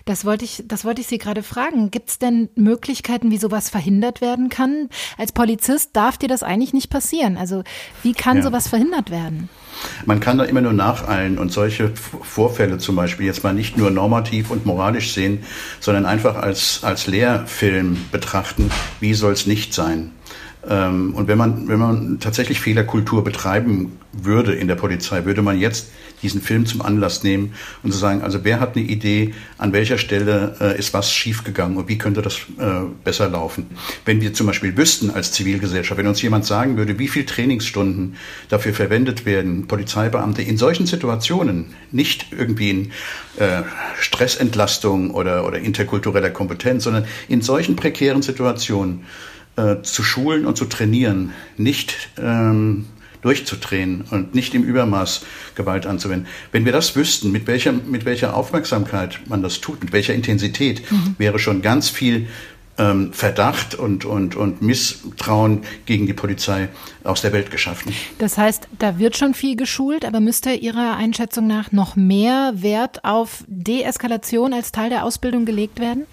Das 0.05 0.25
wollte 0.25 0.45
ich, 0.45 0.65
das 0.67 0.85
wollte 0.85 1.01
ich 1.01 1.07
Sie 1.07 1.19
gerade 1.19 1.43
fragen. 1.43 1.91
Gibt 1.91 2.11
es 2.11 2.19
denn 2.19 2.49
Möglichkeiten, 2.55 3.31
wie 3.31 3.39
sowas 3.39 3.71
verhindert 3.71 4.21
werden 4.21 4.49
kann? 4.49 4.89
Als 5.17 5.33
Polizist 5.33 5.91
darf 5.95 6.19
dir 6.19 6.29
das 6.29 6.43
eigentlich 6.43 6.73
nicht 6.73 6.91
passieren. 6.91 7.37
Also 7.37 7.63
wie 8.03 8.13
kann 8.13 8.39
ja. 8.39 8.43
sowas 8.43 8.69
verhindert 8.69 9.11
werden? 9.11 9.49
Man 10.07 10.21
kann 10.21 10.39
da 10.39 10.45
immer 10.45 10.61
nur 10.61 10.73
nacheilen 10.73 11.39
und 11.39 11.53
solche 11.53 11.93
Vorfälle 11.95 12.79
zum 12.79 12.97
Beispiel 12.97 13.27
jetzt 13.27 13.45
mal 13.45 13.55
nicht 13.55 13.77
nur 13.77 13.91
normativ 13.91 14.51
und 14.51 14.67
moralisch 14.67 15.13
sehen, 15.13 15.45
sondern 15.81 16.05
einfach 16.05 16.37
als, 16.37 16.81
als 16.83 17.07
Lehrfilm 17.07 17.97
betrachten, 18.11 18.71
wie 19.01 19.15
soll 19.15 19.33
es 19.33 19.47
nicht 19.47 19.75
sein. 19.75 20.13
Ähm, 20.69 21.15
und 21.15 21.29
wenn 21.29 21.39
man, 21.39 21.69
wenn 21.69 21.79
man 21.79 22.19
tatsächlich 22.21 22.61
Fehlerkultur 22.61 23.23
betreiben 23.23 23.99
würde 24.13 24.55
in 24.55 24.69
der 24.69 24.75
Polizei, 24.75 25.25
würde 25.25 25.43
man 25.43 25.59
jetzt 25.59 25.91
diesen 26.23 26.41
Film 26.41 26.67
zum 26.67 26.83
Anlass 26.83 27.23
nehmen 27.23 27.55
und 27.83 27.93
zu 27.93 27.99
sagen, 27.99 28.23
also 28.23 28.45
wer 28.45 28.61
hat 28.61 28.77
eine 28.77 28.85
Idee, 28.85 29.35
an 29.57 29.73
welcher 29.73 29.99
Stelle 29.99 30.57
äh, 30.61 30.79
ist 30.79 30.95
was 30.95 31.13
schiefgegangen 31.13 31.77
und 31.77 31.89
wie 31.89 31.99
könnte 31.99 32.23
das 32.23 32.37
äh, 32.59 32.87
besser 33.05 33.29
laufen. 33.29 33.67
Wenn 34.05 34.21
wir 34.21 34.35
zum 34.35 34.47
Beispiel 34.47 34.77
wüssten 34.77 35.11
als 35.11 35.33
Zivilgesellschaft, 35.33 35.99
wenn 35.99 36.07
uns 36.07 36.23
jemand 36.23 36.45
sagen 36.45 36.77
würde, 36.77 36.99
wie 36.99 37.09
viele 37.09 37.27
Trainingsstunden 37.27 38.17
dafür 38.49 38.75
verwendet 38.75 39.27
werden, 39.27 39.67
Polizeibeamte 39.67 40.43
in 40.43 40.57
solchen 40.57 40.87
Situationen, 40.87 41.67
nicht 41.93 42.27
irgendwie 42.31 42.71
in 42.71 42.91
äh, 43.37 43.63
Stressentlastung 43.99 45.11
oder, 45.11 45.47
oder 45.47 45.59
interkultureller 45.59 46.31
Kompetenz, 46.31 46.85
sondern 46.85 47.05
in 47.29 47.43
solchen 47.43 47.77
prekären 47.77 48.23
Situationen, 48.23 49.05
äh, 49.59 49.83
zu 49.83 50.03
schulen 50.03 50.47
und 50.47 50.57
zu 50.57 50.67
trainieren, 50.67 51.33
nicht 51.57 52.11
ähm, 52.17 52.87
durchzudrehen 53.23 54.05
und 54.11 54.35
nicht 54.35 54.55
im 54.55 54.63
Übermaß 54.63 55.25
Gewalt 55.55 55.87
anzuwenden. 55.87 56.29
Wenn 56.53 56.65
wir 56.65 56.73
das 56.73 56.97
wüssten, 56.97 57.33
mit 57.33 57.47
welcher, 57.47 57.73
mit 57.73 58.05
welcher 58.05 58.37
Aufmerksamkeit 58.37 59.21
man 59.27 59.43
das 59.43 59.61
tut, 59.61 59.83
mit 59.83 59.93
welcher 59.93 60.15
Intensität, 60.15 60.91
mhm. 60.91 61.17
wäre 61.19 61.39
schon 61.39 61.63
ganz 61.63 61.89
viel 61.89 62.29
ähm, 62.79 63.13
Verdacht 63.13 63.75
und, 63.75 64.05
und, 64.05 64.37
und 64.37 64.63
Misstrauen 64.63 65.63
gegen 65.85 66.07
die 66.07 66.13
Polizei 66.13 66.69
aus 67.05 67.21
der 67.23 67.33
Welt 67.33 67.51
geschaffen. 67.51 67.93
Das 68.19 68.39
heißt, 68.39 68.69
da 68.79 68.99
wird 68.99 69.17
schon 69.17 69.35
viel 69.35 69.57
geschult, 69.57 70.05
aber 70.05 70.21
müsste 70.21 70.53
Ihrer 70.53 70.97
Einschätzung 70.97 71.47
nach 71.47 71.73
noch 71.73 71.97
mehr 71.97 72.53
Wert 72.55 73.05
auf 73.05 73.45
Deeskalation 73.49 74.53
als 74.53 74.73
Teil 74.73 74.91
der 74.91 75.05
Ausbildung 75.05 75.45
gelegt 75.45 75.81
werden? 75.81 76.07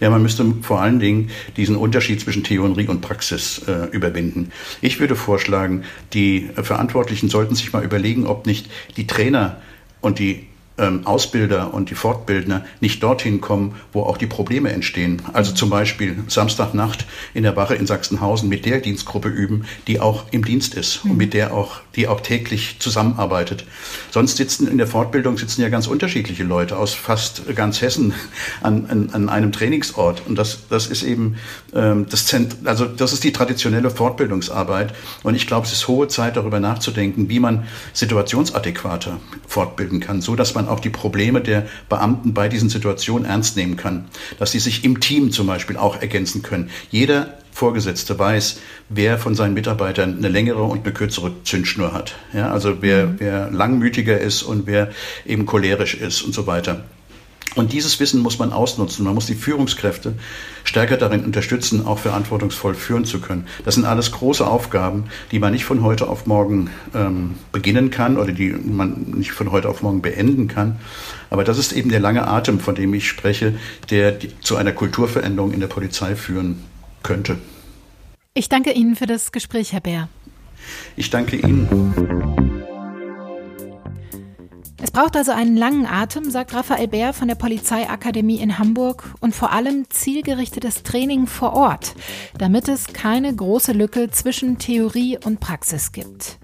Ja, 0.00 0.10
man 0.10 0.22
müsste 0.22 0.44
vor 0.62 0.80
allen 0.80 1.00
Dingen 1.00 1.30
diesen 1.56 1.76
Unterschied 1.76 2.20
zwischen 2.20 2.44
Theorie 2.44 2.86
und 2.86 3.00
Praxis 3.00 3.62
äh, 3.66 3.86
überwinden. 3.92 4.52
Ich 4.80 5.00
würde 5.00 5.16
vorschlagen, 5.16 5.84
die 6.12 6.50
Verantwortlichen 6.54 7.28
sollten 7.28 7.54
sich 7.54 7.72
mal 7.72 7.84
überlegen, 7.84 8.26
ob 8.26 8.46
nicht 8.46 8.70
die 8.96 9.06
Trainer 9.06 9.60
und 10.00 10.18
die 10.18 10.46
ähm, 10.78 11.06
Ausbilder 11.06 11.74
und 11.74 11.90
die 11.90 11.94
Fortbildner 11.94 12.64
nicht 12.80 13.02
dorthin 13.02 13.40
kommen, 13.40 13.74
wo 13.92 14.02
auch 14.02 14.16
die 14.16 14.26
Probleme 14.26 14.70
entstehen. 14.72 15.22
Also 15.32 15.52
zum 15.52 15.70
Beispiel 15.70 16.16
Samstagnacht 16.28 17.06
in 17.34 17.42
der 17.42 17.56
Wache 17.56 17.74
in 17.74 17.86
Sachsenhausen 17.86 18.48
mit 18.48 18.64
der 18.64 18.80
Dienstgruppe 18.80 19.28
üben, 19.28 19.64
die 19.86 20.00
auch 20.00 20.24
im 20.30 20.44
Dienst 20.44 20.74
ist 20.74 21.04
und 21.04 21.16
mit 21.16 21.34
der 21.34 21.54
auch, 21.54 21.80
die 21.96 22.08
auch 22.08 22.20
täglich 22.20 22.76
zusammenarbeitet. 22.78 23.64
Sonst 24.10 24.36
sitzen 24.36 24.68
in 24.68 24.78
der 24.78 24.86
Fortbildung 24.86 25.38
sitzen 25.38 25.62
ja 25.62 25.68
ganz 25.68 25.86
unterschiedliche 25.86 26.44
Leute 26.44 26.76
aus 26.76 26.94
fast 26.94 27.54
ganz 27.54 27.80
Hessen 27.80 28.14
an, 28.62 28.86
an, 28.88 29.10
an 29.12 29.28
einem 29.28 29.52
Trainingsort. 29.52 30.22
Und 30.26 30.36
das, 30.36 30.68
das 30.68 30.86
ist 30.86 31.02
eben 31.02 31.36
ähm, 31.74 32.06
das 32.08 32.26
Zent 32.26 32.56
also 32.64 32.84
das 32.84 33.12
ist 33.12 33.24
die 33.24 33.32
traditionelle 33.32 33.90
Fortbildungsarbeit. 33.90 34.94
Und 35.22 35.34
ich 35.34 35.46
glaube, 35.46 35.66
es 35.66 35.72
ist 35.72 35.88
hohe 35.88 36.08
Zeit, 36.08 36.36
darüber 36.36 36.60
nachzudenken, 36.60 37.28
wie 37.28 37.40
man 37.40 37.64
situationsadäquater 37.92 39.20
fortbilden 39.46 40.00
kann, 40.00 40.20
so 40.20 40.36
dass 40.36 40.54
man 40.54 40.67
auch 40.68 40.80
die 40.80 40.90
Probleme 40.90 41.40
der 41.40 41.66
Beamten 41.88 42.34
bei 42.34 42.48
diesen 42.48 42.68
Situationen 42.68 43.28
ernst 43.28 43.56
nehmen 43.56 43.76
kann. 43.76 44.06
Dass 44.38 44.52
sie 44.52 44.60
sich 44.60 44.84
im 44.84 45.00
Team 45.00 45.32
zum 45.32 45.46
Beispiel 45.46 45.76
auch 45.76 46.00
ergänzen 46.00 46.42
können. 46.42 46.70
Jeder 46.90 47.38
Vorgesetzte 47.52 48.16
weiß, 48.16 48.60
wer 48.88 49.18
von 49.18 49.34
seinen 49.34 49.54
Mitarbeitern 49.54 50.16
eine 50.18 50.28
längere 50.28 50.62
und 50.62 50.84
eine 50.84 50.92
kürzere 50.94 51.32
Zündschnur 51.42 51.92
hat. 51.92 52.14
Ja, 52.32 52.52
also 52.52 52.82
wer, 52.82 53.06
mhm. 53.06 53.14
wer 53.18 53.50
langmütiger 53.50 54.20
ist 54.20 54.42
und 54.42 54.66
wer 54.66 54.90
eben 55.26 55.44
cholerisch 55.44 55.94
ist 55.94 56.22
und 56.22 56.34
so 56.34 56.46
weiter. 56.46 56.84
Und 57.54 57.72
dieses 57.72 57.98
Wissen 57.98 58.20
muss 58.20 58.38
man 58.38 58.52
ausnutzen. 58.52 59.04
Man 59.04 59.14
muss 59.14 59.26
die 59.26 59.34
Führungskräfte 59.34 60.14
stärker 60.64 60.96
darin 60.96 61.24
unterstützen, 61.24 61.86
auch 61.86 61.98
verantwortungsvoll 61.98 62.74
führen 62.74 63.04
zu 63.04 63.20
können. 63.20 63.46
Das 63.64 63.74
sind 63.74 63.84
alles 63.84 64.12
große 64.12 64.46
Aufgaben, 64.46 65.04
die 65.32 65.38
man 65.38 65.52
nicht 65.52 65.64
von 65.64 65.82
heute 65.82 66.08
auf 66.08 66.26
morgen 66.26 66.70
ähm, 66.94 67.34
beginnen 67.50 67.90
kann 67.90 68.16
oder 68.18 68.32
die 68.32 68.50
man 68.50 69.14
nicht 69.16 69.32
von 69.32 69.50
heute 69.50 69.68
auf 69.68 69.82
morgen 69.82 70.02
beenden 70.02 70.46
kann. 70.48 70.78
Aber 71.30 71.44
das 71.44 71.58
ist 71.58 71.72
eben 71.72 71.90
der 71.90 72.00
lange 72.00 72.26
Atem, 72.26 72.60
von 72.60 72.74
dem 72.74 72.92
ich 72.94 73.08
spreche, 73.08 73.58
der 73.90 74.12
die, 74.12 74.38
zu 74.40 74.56
einer 74.56 74.72
Kulturveränderung 74.72 75.52
in 75.52 75.60
der 75.60 75.68
Polizei 75.68 76.16
führen 76.16 76.62
könnte. 77.02 77.38
Ich 78.34 78.48
danke 78.48 78.72
Ihnen 78.72 78.94
für 78.94 79.06
das 79.06 79.32
Gespräch, 79.32 79.72
Herr 79.72 79.80
Bär. 79.80 80.08
Ich 80.96 81.10
danke 81.10 81.36
Ihnen. 81.36 82.57
Es 84.80 84.92
braucht 84.92 85.16
also 85.16 85.32
einen 85.32 85.56
langen 85.56 85.86
Atem, 85.86 86.30
sagt 86.30 86.54
Raphael 86.54 86.86
Bär 86.86 87.12
von 87.12 87.26
der 87.26 87.34
Polizeiakademie 87.34 88.38
in 88.38 88.58
Hamburg 88.58 89.12
und 89.20 89.34
vor 89.34 89.52
allem 89.52 89.90
zielgerichtetes 89.90 90.84
Training 90.84 91.26
vor 91.26 91.54
Ort, 91.54 91.94
damit 92.38 92.68
es 92.68 92.92
keine 92.92 93.34
große 93.34 93.72
Lücke 93.72 94.10
zwischen 94.10 94.58
Theorie 94.58 95.18
und 95.24 95.40
Praxis 95.40 95.90
gibt. 95.90 96.38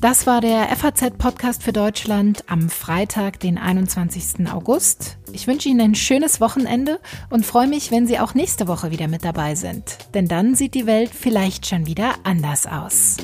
Das 0.00 0.26
war 0.26 0.40
der 0.40 0.68
FAZ-Podcast 0.76 1.62
für 1.62 1.72
Deutschland 1.72 2.44
am 2.48 2.68
Freitag, 2.68 3.40
den 3.40 3.56
21. 3.58 4.48
August. 4.52 5.16
Ich 5.32 5.46
wünsche 5.46 5.68
Ihnen 5.68 5.80
ein 5.80 5.94
schönes 5.94 6.40
Wochenende 6.40 7.00
und 7.30 7.46
freue 7.46 7.66
mich, 7.66 7.90
wenn 7.90 8.06
Sie 8.06 8.18
auch 8.18 8.34
nächste 8.34 8.68
Woche 8.68 8.90
wieder 8.90 9.08
mit 9.08 9.24
dabei 9.24 9.54
sind. 9.54 9.98
Denn 10.14 10.28
dann 10.28 10.54
sieht 10.54 10.74
die 10.74 10.86
Welt 10.86 11.10
vielleicht 11.14 11.66
schon 11.66 11.86
wieder 11.86 12.14
anders 12.24 12.66
aus. 12.66 13.16